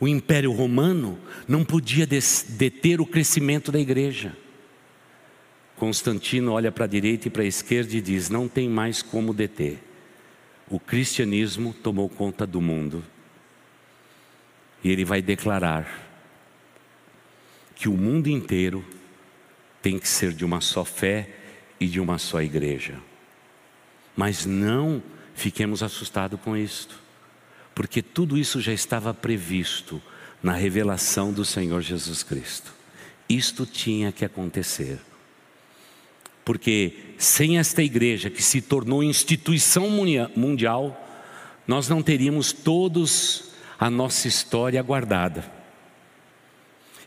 [0.00, 4.36] O Império Romano não podia deter o crescimento da igreja.
[5.82, 9.34] Constantino olha para a direita e para a esquerda e diz: não tem mais como
[9.34, 9.82] deter.
[10.70, 13.04] O cristianismo tomou conta do mundo.
[14.84, 16.08] E ele vai declarar
[17.74, 18.84] que o mundo inteiro
[19.82, 21.28] tem que ser de uma só fé
[21.80, 23.00] e de uma só igreja.
[24.16, 25.02] Mas não
[25.34, 26.96] fiquemos assustados com isto,
[27.74, 30.00] porque tudo isso já estava previsto
[30.40, 32.72] na revelação do Senhor Jesus Cristo.
[33.28, 35.00] Isto tinha que acontecer.
[36.44, 39.88] Porque sem esta igreja que se tornou instituição
[40.34, 40.98] mundial,
[41.66, 45.50] nós não teríamos todos a nossa história guardada.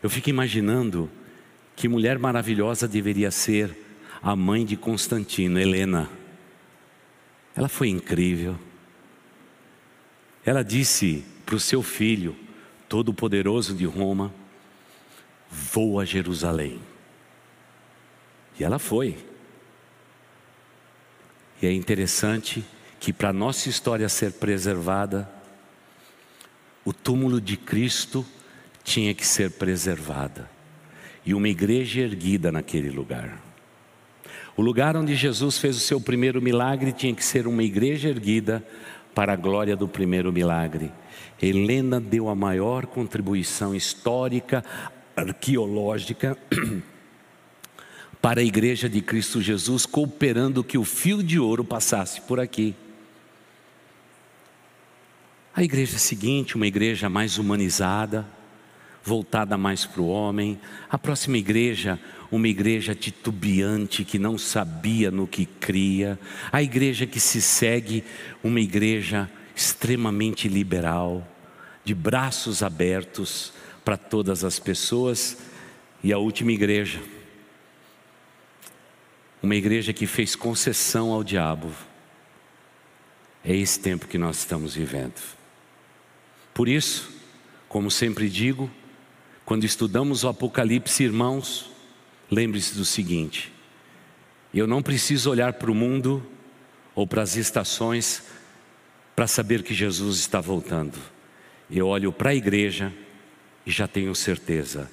[0.02, 1.10] Eu fico imaginando
[1.74, 3.76] que mulher maravilhosa deveria ser
[4.22, 6.08] a mãe de Constantino, Helena.
[7.54, 8.58] Ela foi incrível.
[10.44, 12.36] Ela disse para o seu filho,
[12.88, 14.32] todo-poderoso de Roma,
[15.50, 16.80] vou a Jerusalém.
[18.58, 19.16] E ela foi.
[21.60, 22.64] E é interessante
[23.00, 25.28] que para nossa história ser preservada,
[26.84, 28.24] o túmulo de Cristo
[28.84, 30.48] tinha que ser preservada
[31.24, 33.42] e uma igreja erguida naquele lugar.
[34.56, 38.64] O lugar onde Jesus fez o seu primeiro milagre tinha que ser uma igreja erguida
[39.14, 40.92] para a glória do primeiro milagre.
[41.42, 44.64] Helena deu a maior contribuição histórica,
[45.16, 46.38] arqueológica
[48.20, 52.74] para a igreja de Cristo Jesus, cooperando que o fio de ouro passasse por aqui.
[55.54, 58.26] A igreja seguinte, uma igreja mais humanizada,
[59.02, 60.60] voltada mais para o homem.
[60.90, 61.98] A próxima igreja,
[62.30, 66.18] uma igreja titubeante que não sabia no que cria.
[66.52, 68.04] A igreja que se segue,
[68.42, 71.26] uma igreja extremamente liberal,
[71.84, 73.52] de braços abertos
[73.84, 75.38] para todas as pessoas.
[76.02, 77.00] E a última igreja,
[79.42, 81.70] uma igreja que fez concessão ao diabo.
[83.44, 85.20] É esse tempo que nós estamos vivendo.
[86.52, 87.10] Por isso,
[87.68, 88.70] como sempre digo,
[89.44, 91.70] quando estudamos o Apocalipse, irmãos,
[92.30, 93.52] lembre-se do seguinte:
[94.52, 96.26] eu não preciso olhar para o mundo
[96.94, 98.24] ou para as estações
[99.14, 100.98] para saber que Jesus está voltando.
[101.70, 102.92] Eu olho para a igreja
[103.64, 104.90] e já tenho certeza,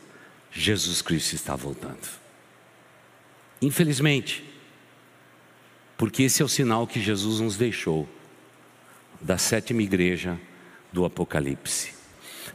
[0.51, 2.22] Jesus Cristo está voltando.
[3.63, 4.43] Infelizmente,
[5.97, 8.07] porque esse é o sinal que Jesus nos deixou
[9.21, 10.37] da sétima igreja
[10.91, 11.93] do Apocalipse.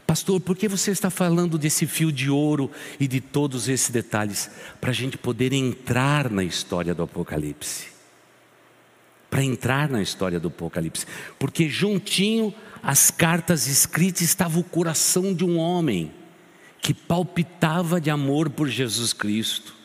[0.06, 4.50] Pastor, por que você está falando desse fio de ouro e de todos esses detalhes?
[4.80, 7.88] Para a gente poder entrar na história do Apocalipse.
[9.30, 11.06] Para entrar na história do Apocalipse.
[11.38, 12.52] Porque juntinho
[12.82, 16.12] às cartas escritas estava o coração de um homem
[16.82, 19.77] que palpitava de amor por Jesus Cristo,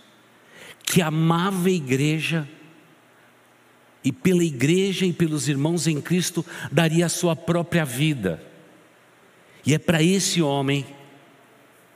[0.84, 2.48] que amava a igreja
[4.04, 8.44] e pela igreja e pelos irmãos em Cristo daria a sua própria vida.
[9.66, 10.86] E é para esse homem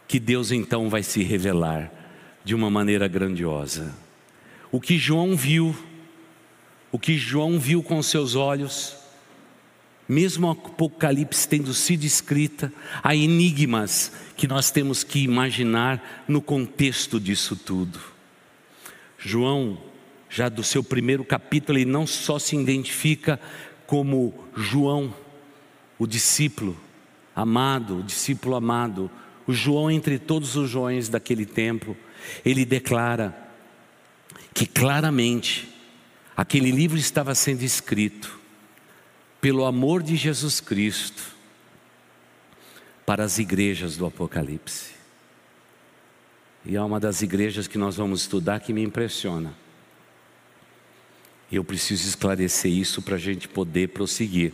[0.08, 1.92] que Deus então vai se revelar
[2.44, 3.94] de uma maneira grandiosa.
[4.72, 5.76] O que João viu,
[6.92, 8.96] o que João viu com seus olhos,
[10.08, 12.72] mesmo o Apocalipse tendo sido escrita,
[13.04, 18.17] há enigmas que nós temos que imaginar no contexto disso tudo.
[19.18, 19.78] João,
[20.30, 23.40] já do seu primeiro capítulo, ele não só se identifica
[23.86, 25.14] como João,
[25.98, 26.78] o discípulo,
[27.36, 29.10] amado, o discípulo amado,
[29.48, 31.96] o João entre todos os Joões daquele tempo,
[32.44, 33.36] ele declara
[34.54, 35.70] que claramente
[36.36, 38.38] aquele livro estava sendo escrito
[39.40, 41.36] pelo amor de Jesus Cristo
[43.06, 44.97] para as igrejas do Apocalipse.
[46.68, 49.54] E é uma das igrejas que nós vamos estudar que me impressiona.
[51.52, 54.54] Eu preciso esclarecer isso para a gente poder prosseguir.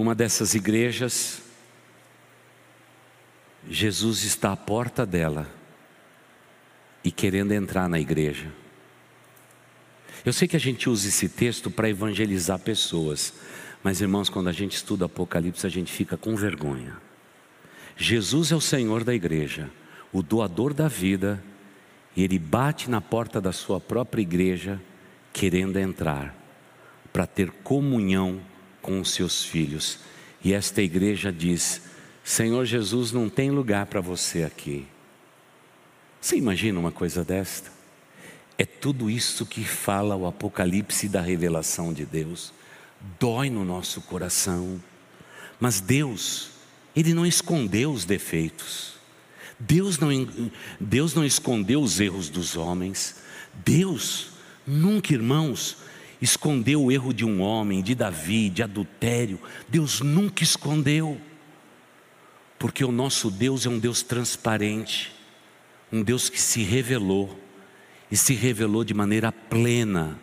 [0.00, 1.42] uma dessas igrejas,
[3.68, 5.46] Jesus está à porta dela
[7.04, 8.50] e querendo entrar na igreja.
[10.24, 13.34] Eu sei que a gente usa esse texto para evangelizar pessoas,
[13.82, 16.96] mas irmãos, quando a gente estuda Apocalipse, a gente fica com vergonha.
[17.96, 19.70] Jesus é o Senhor da igreja,
[20.12, 21.42] o doador da vida
[22.16, 24.80] E ele bate na porta da sua própria igreja,
[25.32, 26.34] querendo entrar,
[27.12, 28.40] para ter comunhão
[28.82, 30.00] com os seus filhos.
[30.42, 31.82] E esta igreja diz:
[32.24, 34.86] Senhor Jesus, não tem lugar para você aqui.
[36.20, 37.70] Você imagina uma coisa desta?
[38.58, 42.52] É tudo isso que fala o Apocalipse da revelação de Deus.
[43.18, 44.82] Dói no nosso coração.
[45.58, 46.50] Mas Deus,
[46.94, 48.94] Ele não escondeu os defeitos.
[49.58, 50.08] Deus não,
[50.78, 53.16] Deus não escondeu os erros dos homens.
[53.64, 54.30] Deus
[54.66, 55.76] nunca, irmãos,
[56.20, 59.40] escondeu o erro de um homem, de Davi, de adultério.
[59.68, 61.20] Deus nunca escondeu.
[62.58, 65.12] Porque o nosso Deus é um Deus transparente,
[65.90, 67.38] um Deus que se revelou
[68.10, 70.18] e se revelou de maneira plena.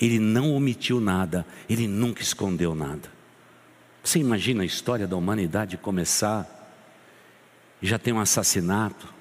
[0.00, 3.19] Ele não omitiu nada, ele nunca escondeu nada.
[4.02, 6.46] Você imagina a história da humanidade começar
[7.80, 9.12] e já tem um assassinato?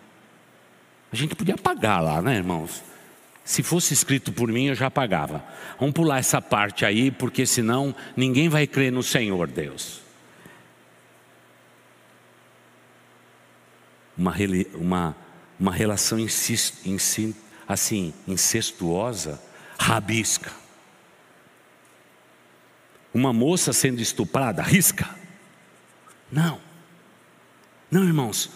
[1.12, 2.84] A gente podia apagar lá, né, irmãos?
[3.44, 5.44] Se fosse escrito por mim, eu já apagava.
[5.80, 10.02] Vamos pular essa parte aí, porque senão ninguém vai crer no Senhor Deus.
[14.16, 14.36] Uma,
[14.76, 15.16] uma,
[15.60, 16.20] uma relação
[17.68, 19.42] assim, incestuosa,
[19.80, 20.52] rabisca.
[23.14, 25.10] Uma moça sendo estuprada, risca.
[26.32, 26.60] Não.
[27.90, 28.50] Não, irmãos.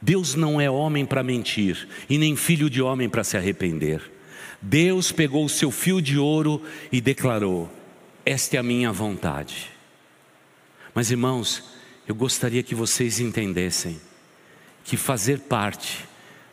[0.00, 4.12] Deus não é homem para mentir e nem filho de homem para se arrepender.
[4.60, 7.70] Deus pegou o seu fio de ouro e declarou:
[8.24, 9.70] Esta é a minha vontade.
[10.94, 11.64] Mas, irmãos,
[12.06, 14.00] eu gostaria que vocês entendessem
[14.84, 16.04] que fazer parte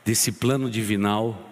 [0.03, 1.49] desse plano divinal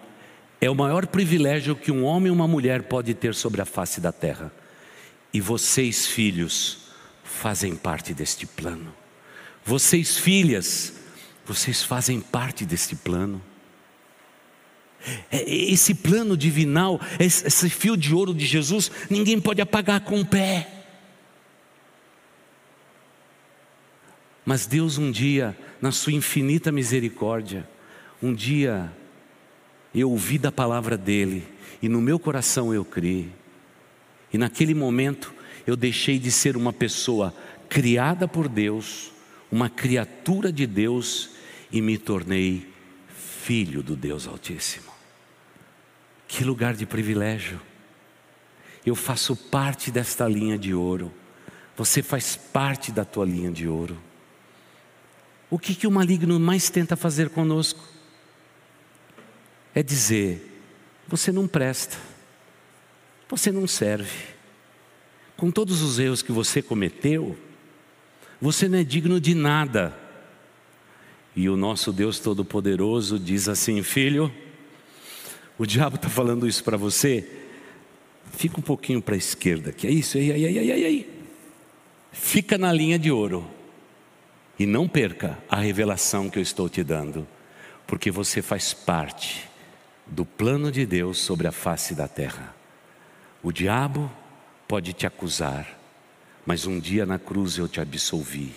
[0.60, 4.00] é o maior privilégio que um homem e uma mulher pode ter sobre a face
[4.00, 4.52] da terra.
[5.32, 6.78] E vocês, filhos,
[7.22, 8.94] fazem parte deste plano.
[9.64, 10.94] Vocês, filhas,
[11.46, 13.42] vocês fazem parte deste plano.
[15.30, 20.26] É, esse plano divinal, esse fio de ouro de Jesus, ninguém pode apagar com o
[20.26, 20.68] pé.
[24.44, 27.68] Mas Deus, um dia, na Sua infinita misericórdia,
[28.22, 28.92] um dia
[29.94, 31.46] eu ouvi da palavra dele
[31.80, 33.41] e no meu coração eu criei.
[34.32, 35.32] E naquele momento
[35.66, 37.34] eu deixei de ser uma pessoa
[37.68, 39.12] criada por Deus,
[39.50, 41.30] uma criatura de Deus
[41.70, 42.70] e me tornei
[43.08, 44.90] filho do Deus Altíssimo.
[46.26, 47.60] Que lugar de privilégio.
[48.84, 51.12] Eu faço parte desta linha de ouro.
[51.76, 53.98] Você faz parte da tua linha de ouro.
[55.50, 57.92] O que, que o maligno mais tenta fazer conosco?
[59.74, 60.62] é dizer:
[61.06, 61.96] você não presta,
[63.32, 64.10] você não serve.
[65.38, 67.34] Com todos os erros que você cometeu,
[68.38, 69.98] você não é digno de nada.
[71.34, 74.30] E o nosso Deus Todo-Poderoso diz assim: filho,
[75.56, 77.26] o diabo está falando isso para você,
[78.32, 81.22] fica um pouquinho para a esquerda, que é isso, aí, aí, aí, aí, aí.
[82.12, 83.48] Fica na linha de ouro
[84.58, 87.26] e não perca a revelação que eu estou te dando,
[87.86, 89.48] porque você faz parte
[90.06, 92.61] do plano de Deus sobre a face da terra.
[93.42, 94.10] O diabo
[94.68, 95.66] pode te acusar,
[96.46, 98.54] mas um dia na cruz eu te absolvi.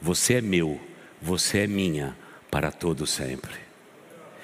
[0.00, 0.80] Você é meu,
[1.22, 2.16] você é minha
[2.50, 3.54] para todo sempre.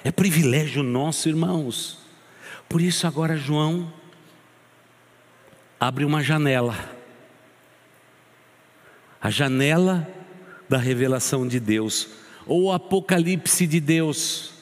[0.03, 1.99] É privilégio nosso, irmãos.
[2.69, 3.91] Por isso agora João
[5.79, 6.77] abre uma janela.
[9.21, 10.07] A janela
[10.69, 12.09] da revelação de Deus,
[12.45, 14.53] ou o apocalipse de Deus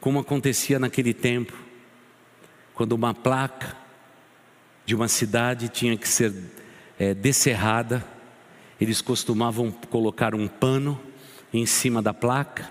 [0.00, 1.52] como acontecia naquele tempo,
[2.74, 3.85] quando uma placa
[4.86, 6.32] de uma cidade tinha que ser
[6.98, 8.02] é, descerrada,
[8.80, 10.98] eles costumavam colocar um pano
[11.52, 12.70] em cima da placa,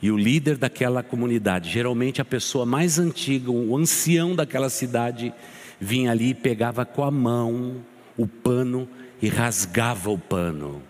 [0.00, 5.34] e o líder daquela comunidade, geralmente a pessoa mais antiga, o ancião daquela cidade,
[5.80, 7.84] vinha ali e pegava com a mão
[8.16, 8.88] o pano
[9.20, 10.82] e rasgava o pano,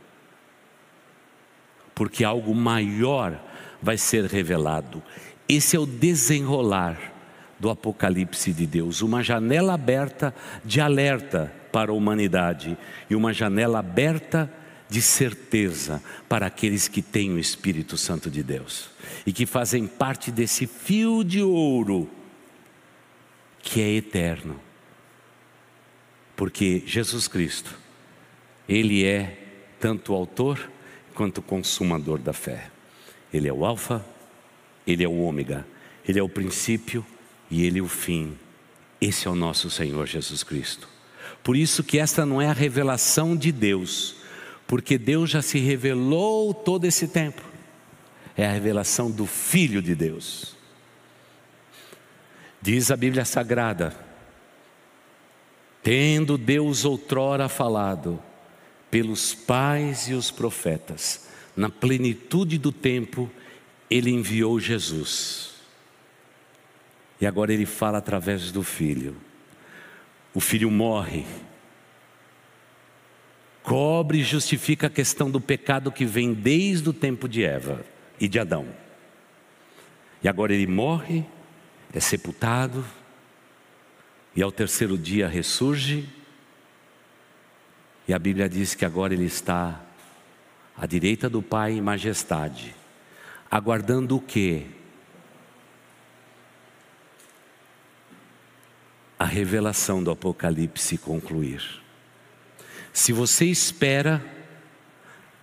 [1.94, 3.42] porque algo maior
[3.82, 5.02] vai ser revelado.
[5.48, 7.17] Esse é o desenrolar
[7.59, 10.34] do Apocalipse de Deus, uma janela aberta
[10.64, 12.78] de alerta para a humanidade
[13.11, 14.52] e uma janela aberta
[14.88, 18.90] de certeza para aqueles que têm o Espírito Santo de Deus
[19.26, 22.09] e que fazem parte desse fio de ouro
[23.61, 24.59] que é eterno.
[26.36, 27.76] Porque Jesus Cristo,
[28.68, 29.36] Ele é
[29.80, 30.70] tanto o autor
[31.14, 32.70] quanto o consumador da fé.
[33.32, 34.06] Ele é o Alfa,
[34.86, 35.66] Ele é o Ômega,
[36.06, 37.04] Ele é o princípio
[37.51, 38.36] e Ele o fim.
[39.01, 40.88] Esse é o nosso Senhor Jesus Cristo.
[41.42, 44.16] Por isso que esta não é a revelação de Deus,
[44.66, 47.42] porque Deus já se revelou todo esse tempo.
[48.36, 50.57] é a revelação do Filho de Deus.
[52.62, 53.96] Diz a Bíblia Sagrada:
[55.82, 58.22] tendo Deus outrora falado
[58.90, 63.30] pelos pais e os profetas, na plenitude do tempo,
[63.90, 65.57] Ele enviou Jesus.
[67.20, 69.16] E agora Ele fala através do Filho.
[70.34, 71.24] O Filho morre,
[73.62, 77.84] cobre e justifica a questão do pecado que vem desde o tempo de Eva
[78.20, 78.66] e de Adão.
[80.22, 81.24] E agora Ele morre
[81.92, 82.84] é sepultado
[84.34, 86.08] e ao terceiro dia ressurge.
[88.06, 89.82] E a Bíblia diz que agora ele está
[90.76, 92.74] à direita do Pai em majestade,
[93.50, 94.66] aguardando o quê?
[99.18, 101.62] A revelação do Apocalipse concluir.
[102.92, 104.24] Se você espera,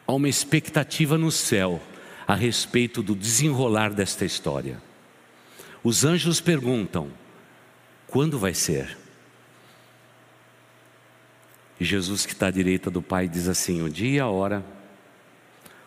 [0.07, 1.81] há uma expectativa no céu
[2.27, 4.81] a respeito do desenrolar desta história.
[5.83, 7.11] Os anjos perguntam:
[8.07, 8.97] quando vai ser?
[11.79, 14.65] E Jesus, que está à direita do Pai, diz assim: o dia e a hora,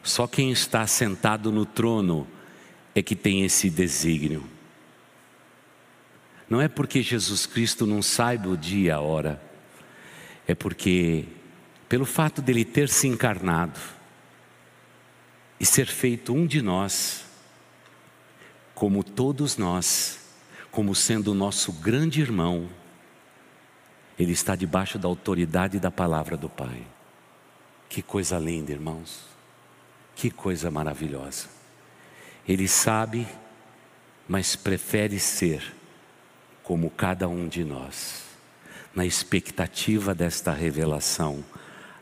[0.02, 2.26] só quem está sentado no trono
[2.94, 4.44] é que tem esse desígnio.
[6.48, 9.40] Não é porque Jesus Cristo não saiba o dia e a hora,
[10.46, 11.26] é porque,
[11.88, 13.78] pelo fato dele ter se encarnado
[15.60, 17.24] e ser feito um de nós,
[18.74, 20.20] como todos nós,
[20.70, 22.68] como sendo o nosso grande irmão,
[24.18, 26.86] ele está debaixo da autoridade da palavra do Pai.
[27.88, 29.26] Que coisa linda, irmãos.
[30.14, 31.48] Que coisa maravilhosa.
[32.46, 33.26] Ele sabe,
[34.26, 35.77] mas prefere ser
[36.68, 38.24] como cada um de nós,
[38.94, 41.42] na expectativa desta revelação,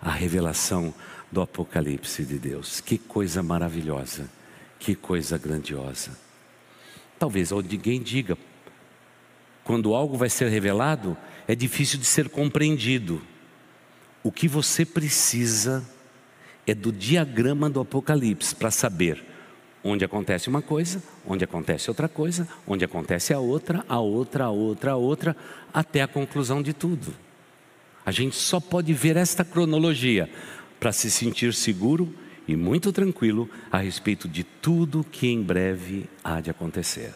[0.00, 0.92] a revelação
[1.30, 2.80] do Apocalipse de Deus.
[2.80, 4.28] Que coisa maravilhosa,
[4.80, 6.18] que coisa grandiosa.
[7.16, 8.36] Talvez ninguém diga,
[9.62, 13.22] quando algo vai ser revelado, é difícil de ser compreendido.
[14.20, 15.88] O que você precisa
[16.66, 19.24] é do diagrama do Apocalipse para saber
[19.86, 24.50] onde acontece uma coisa, onde acontece outra coisa, onde acontece a outra, a outra, a
[24.50, 25.36] outra, a outra,
[25.72, 27.14] até a conclusão de tudo.
[28.04, 30.30] A gente só pode ver esta cronologia
[30.78, 32.12] para se sentir seguro
[32.46, 37.12] e muito tranquilo a respeito de tudo que em breve há de acontecer.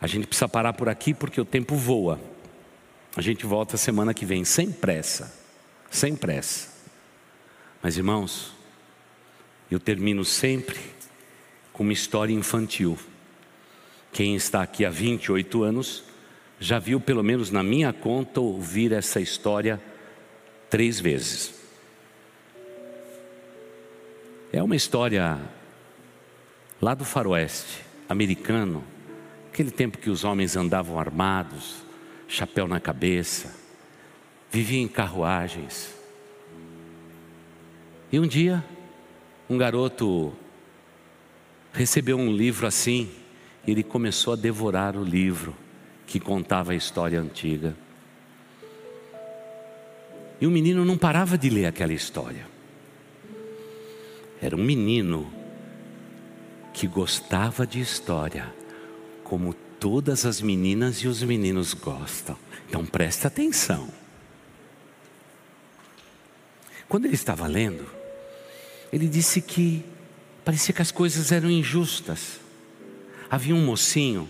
[0.00, 2.20] A gente precisa parar por aqui porque o tempo voa.
[3.16, 5.32] A gente volta semana que vem sem pressa,
[5.90, 6.72] sem pressa.
[7.80, 8.52] Mas irmãos,
[9.72, 10.78] eu termino sempre
[11.72, 12.98] com uma história infantil.
[14.12, 16.04] Quem está aqui há 28 anos
[16.60, 19.80] já viu, pelo menos na minha conta, ouvir essa história
[20.68, 21.54] três vezes.
[24.52, 25.40] É uma história
[26.80, 28.84] lá do faroeste americano,
[29.50, 31.82] aquele tempo que os homens andavam armados,
[32.28, 33.54] chapéu na cabeça,
[34.50, 35.94] viviam em carruagens.
[38.12, 38.62] E um dia,
[39.52, 40.32] um garoto
[41.74, 43.10] recebeu um livro assim,
[43.66, 45.54] e ele começou a devorar o livro
[46.06, 47.76] que contava a história antiga.
[50.40, 52.46] E o menino não parava de ler aquela história.
[54.40, 55.30] Era um menino
[56.72, 58.52] que gostava de história,
[59.22, 62.38] como todas as meninas e os meninos gostam.
[62.68, 63.88] Então preste atenção.
[66.88, 68.01] Quando ele estava lendo,
[68.92, 69.82] ele disse que
[70.44, 72.40] parecia que as coisas eram injustas.
[73.30, 74.28] Havia um mocinho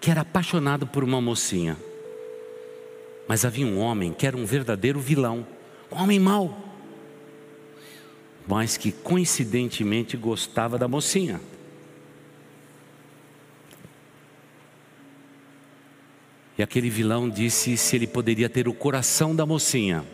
[0.00, 1.76] que era apaixonado por uma mocinha.
[3.26, 5.44] Mas havia um homem que era um verdadeiro vilão,
[5.90, 6.56] um homem mau,
[8.46, 11.40] mas que coincidentemente gostava da mocinha.
[16.56, 20.04] E aquele vilão disse se ele poderia ter o coração da mocinha.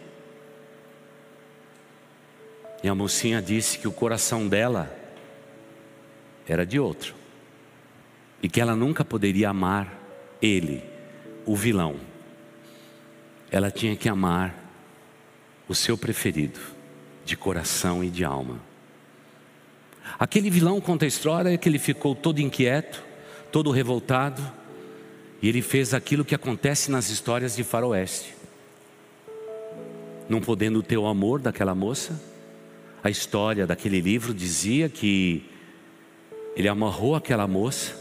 [2.82, 4.94] E a mocinha disse que o coração dela
[6.46, 7.14] era de outro.
[8.42, 10.00] E que ela nunca poderia amar
[10.40, 10.82] ele,
[11.46, 12.12] o vilão
[13.52, 14.58] ela tinha que amar
[15.68, 16.58] o seu preferido,
[17.22, 18.58] de coração e de alma.
[20.18, 23.04] Aquele vilão conta a história que ele ficou todo inquieto,
[23.52, 24.42] todo revoltado,
[25.42, 28.34] e ele fez aquilo que acontece nas histórias de faroeste.
[30.30, 32.18] Não podendo ter o amor daquela moça,
[33.02, 35.44] a história daquele livro dizia que
[36.54, 37.96] ele amarrou aquela moça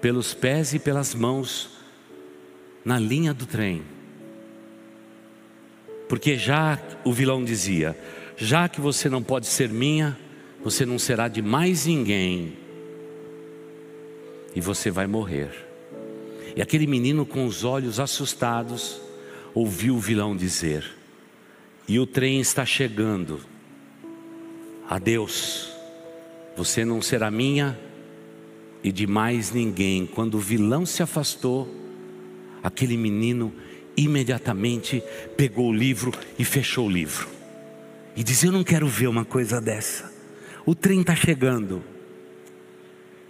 [0.00, 1.70] pelos pés e pelas mãos
[2.84, 3.96] na linha do trem
[6.08, 7.96] porque já o vilão dizia:
[8.36, 10.16] já que você não pode ser minha,
[10.62, 12.56] você não será de mais ninguém
[14.54, 15.50] e você vai morrer.
[16.54, 19.00] E aquele menino com os olhos assustados
[19.54, 20.88] ouviu o vilão dizer:
[21.88, 23.40] E o trem está chegando.
[24.88, 25.72] Adeus.
[26.56, 27.78] Você não será minha
[28.82, 30.06] e de mais ninguém.
[30.06, 31.68] Quando o vilão se afastou,
[32.62, 33.52] aquele menino
[33.96, 35.02] imediatamente
[35.36, 37.28] pegou o livro e fechou o livro.
[38.14, 40.12] E disse: Eu não quero ver uma coisa dessa.
[40.64, 41.82] O trem está chegando.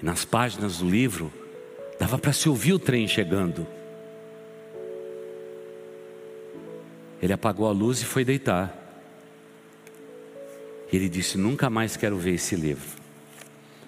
[0.01, 1.33] E nas páginas do livro,
[1.99, 3.67] dava para se ouvir o trem chegando.
[7.21, 8.76] Ele apagou a luz e foi deitar.
[10.93, 12.89] Ele disse: Nunca mais quero ver esse livro.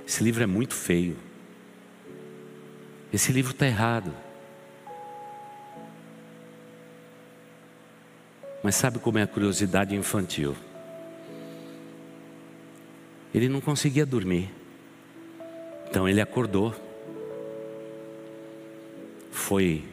[0.07, 1.17] Esse livro é muito feio.
[3.13, 4.13] Esse livro está errado.
[8.63, 10.57] Mas sabe como é a curiosidade infantil?
[13.33, 14.51] Ele não conseguia dormir.
[15.89, 16.75] Então ele acordou.
[19.31, 19.85] Foi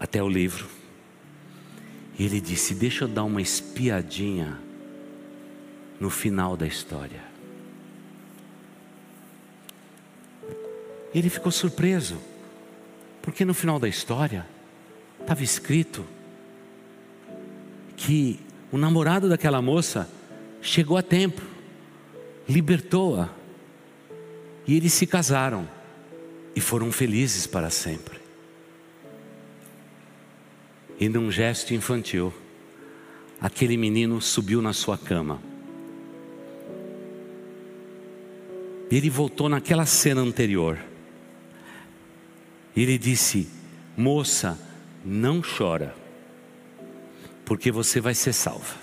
[0.00, 0.66] até o livro.
[2.18, 4.63] E ele disse: Deixa eu dar uma espiadinha
[6.00, 7.22] no final da história.
[11.14, 12.20] Ele ficou surpreso,
[13.22, 14.46] porque no final da história
[15.20, 16.04] estava escrito
[17.96, 18.40] que
[18.72, 20.10] o namorado daquela moça
[20.60, 21.40] chegou a tempo,
[22.48, 23.30] libertou-a,
[24.66, 25.68] e eles se casaram
[26.56, 28.18] e foram felizes para sempre.
[30.98, 32.32] E num gesto infantil,
[33.40, 35.53] aquele menino subiu na sua cama.
[38.90, 40.78] Ele voltou naquela cena anterior.
[42.76, 43.48] Ele disse:
[43.96, 44.58] Moça,
[45.04, 46.04] não chora
[47.44, 48.76] porque você vai ser salva.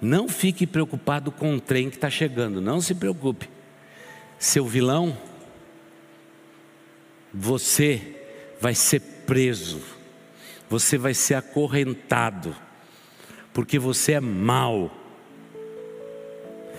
[0.00, 3.48] Não fique preocupado com o trem que está chegando, não se preocupe.
[4.38, 5.16] Seu vilão,
[7.32, 8.16] você
[8.60, 9.80] vai ser preso,
[10.68, 12.54] você vai ser acorrentado,
[13.52, 14.90] porque você é mau.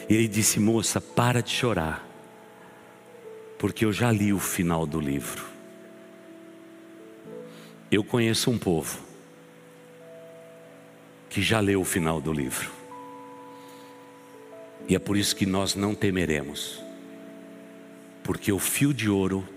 [0.10, 2.06] Ele disse: Moça, para de chorar,
[3.58, 5.43] porque eu já li o final do livro.
[7.91, 8.99] Eu conheço um povo
[11.30, 12.72] que já leu o final do livro.
[14.88, 16.82] E é por isso que nós não temeremos,
[18.24, 19.47] porque o fio de ouro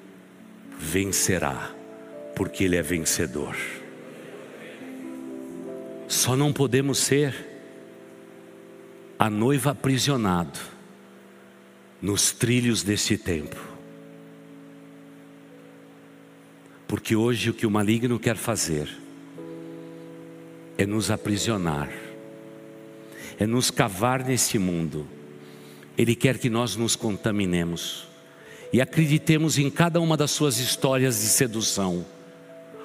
[0.79, 1.71] vencerá,
[2.35, 3.57] porque ele é vencedor.
[6.07, 7.48] Só não podemos ser
[9.19, 10.59] a noiva aprisionado
[12.01, 13.57] nos trilhos desse tempo.
[16.87, 18.89] Porque hoje o que o maligno quer fazer
[20.79, 21.91] é nos aprisionar,
[23.39, 25.07] é nos cavar nesse mundo.
[25.97, 28.07] Ele quer que nós nos contaminemos
[28.73, 32.07] e acreditemos em cada uma das suas histórias de sedução.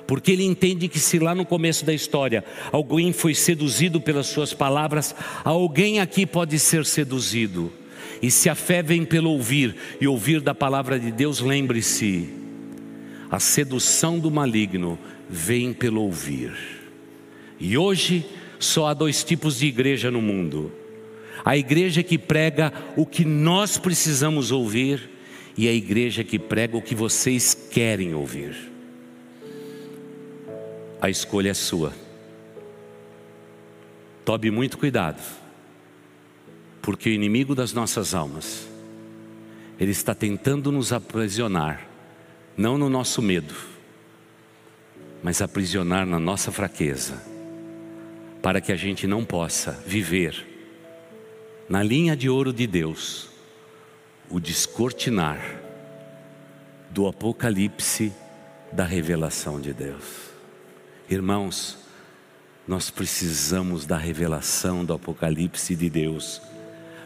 [0.08, 4.54] Porque ele entende que se lá no começo da história alguém foi seduzido pelas suas
[4.54, 7.72] palavras, alguém aqui pode ser seduzido.
[8.22, 12.30] E se a fé vem pelo ouvir e ouvir da palavra de Deus, lembre-se,
[13.30, 14.98] a sedução do maligno
[15.30, 16.54] vem pelo ouvir.
[17.60, 18.26] E hoje
[18.60, 20.72] só há dois tipos de igreja no mundo:
[21.44, 25.10] a igreja que prega o que nós precisamos ouvir,
[25.58, 28.73] e a igreja que prega o que vocês querem ouvir.
[31.04, 31.94] A escolha é sua.
[34.24, 35.22] Tome muito cuidado,
[36.82, 38.70] porque o inimigo das nossas almas,
[39.78, 41.86] ele está tentando nos aprisionar,
[42.56, 43.54] não no nosso medo,
[45.22, 47.22] mas aprisionar na nossa fraqueza
[48.42, 50.48] para que a gente não possa viver
[51.68, 53.28] na linha de ouro de Deus
[54.30, 55.60] o descortinar
[56.92, 58.14] do apocalipse
[58.72, 60.33] da revelação de Deus.
[61.10, 61.78] Irmãos,
[62.68, 66.42] nós precisamos da revelação do apocalipse de Deus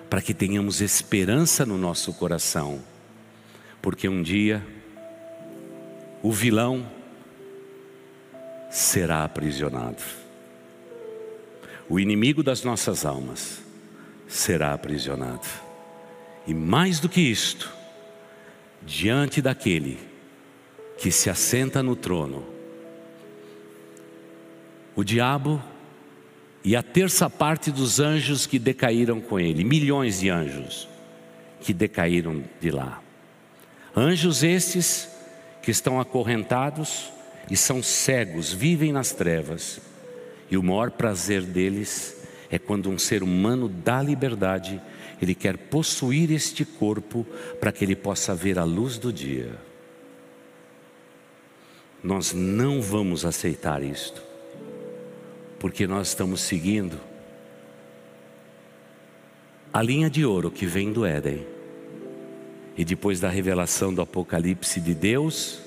[0.09, 2.81] para que tenhamos esperança no nosso coração,
[3.81, 4.65] porque um dia
[6.23, 6.89] o vilão
[8.69, 10.01] será aprisionado
[11.89, 13.61] o inimigo das nossas almas
[14.27, 15.47] será aprisionado.
[16.45, 17.73] E mais do que isto,
[18.81, 19.97] diante daquele
[20.97, 22.45] que se assenta no trono,
[24.97, 25.61] o diabo
[26.63, 30.89] e a terça parte dos anjos que decaíram com ele, milhões de anjos
[31.61, 32.99] que decaíram de lá.
[33.95, 35.07] Anjos estes
[35.61, 37.11] que estão acorrentados
[37.49, 39.79] e são cegos, vivem nas trevas
[40.49, 42.17] e o maior prazer deles
[42.49, 44.81] é quando um ser humano dá liberdade
[45.21, 47.23] Ele quer possuir este corpo
[47.59, 49.59] para que ele possa ver a luz do dia.
[52.03, 54.26] Nós não vamos aceitar isto,
[55.59, 56.99] porque nós estamos seguindo
[59.73, 61.45] a linha de ouro que vem do Éden.
[62.75, 65.59] E depois da revelação do Apocalipse de Deus,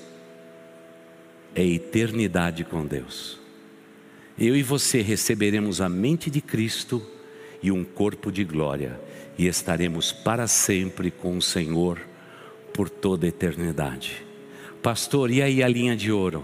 [1.55, 3.39] é eternidade com Deus.
[4.39, 7.05] Eu e você receberemos a mente de Cristo
[7.61, 8.99] e um corpo de glória,
[9.37, 11.99] e estaremos para sempre com o Senhor
[12.73, 14.25] por toda a eternidade.
[14.81, 16.43] Pastor, e aí a linha de ouro?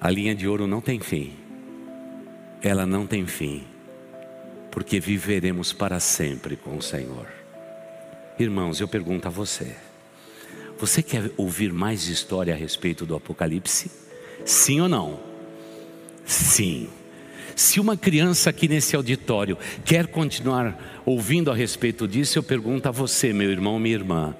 [0.00, 1.39] A linha de ouro não tem fim.
[2.62, 3.64] Ela não tem fim,
[4.70, 7.26] porque viveremos para sempre com o Senhor.
[8.38, 9.74] Irmãos, eu pergunto a você:
[10.78, 13.90] você quer ouvir mais história a respeito do Apocalipse?
[14.44, 15.20] Sim ou não?
[16.26, 16.88] Sim.
[17.56, 22.92] Se uma criança aqui nesse auditório quer continuar ouvindo a respeito disso, eu pergunto a
[22.92, 24.34] você, meu irmão, minha irmã,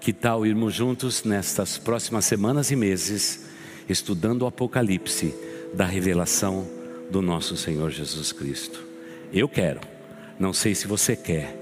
[0.00, 3.46] que tal irmos juntos nestas próximas semanas e meses,
[3.88, 5.34] estudando o Apocalipse
[5.74, 6.81] da revelação
[7.12, 8.82] do nosso Senhor Jesus Cristo?
[9.32, 9.80] Eu quero,
[10.38, 11.56] não sei se você quer,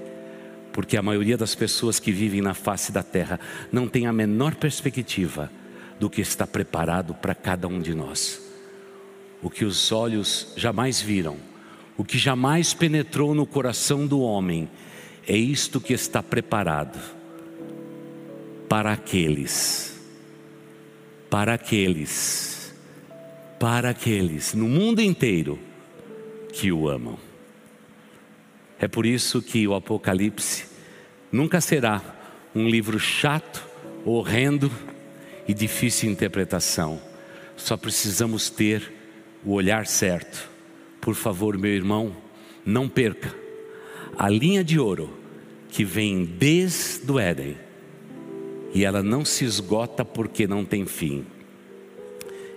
[0.71, 3.39] porque a maioria das pessoas que vivem na face da terra
[3.71, 5.51] não tem a menor perspectiva
[5.99, 8.41] do que está preparado para cada um de nós.
[9.43, 11.37] O que os olhos jamais viram,
[11.97, 14.69] o que jamais penetrou no coração do homem,
[15.27, 16.99] é isto que está preparado
[18.69, 19.99] para aqueles,
[21.29, 22.50] para aqueles,
[23.61, 25.59] para aqueles no mundo inteiro
[26.51, 27.15] que o amam.
[28.79, 30.65] É por isso que o Apocalipse
[31.31, 32.01] nunca será
[32.55, 33.63] um livro chato,
[34.03, 34.71] horrendo
[35.47, 36.99] e difícil de interpretação.
[37.55, 38.91] Só precisamos ter
[39.45, 40.49] o olhar certo.
[40.99, 42.15] Por favor, meu irmão,
[42.65, 43.31] não perca
[44.17, 45.15] a linha de ouro
[45.69, 47.55] que vem desde o Éden
[48.73, 51.27] e ela não se esgota porque não tem fim.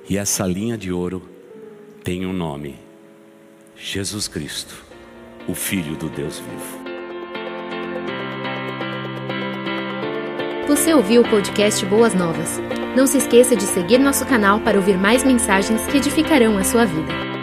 [0.09, 1.23] E essa linha de ouro
[2.03, 2.77] tem um nome:
[3.77, 4.85] Jesus Cristo
[5.47, 6.85] o Filho do Deus vivo.
[10.67, 12.59] Você ouviu o podcast Boas Novas?
[12.97, 16.87] Não se esqueça de seguir nosso canal para ouvir mais mensagens que edificarão a sua
[16.87, 17.34] vida.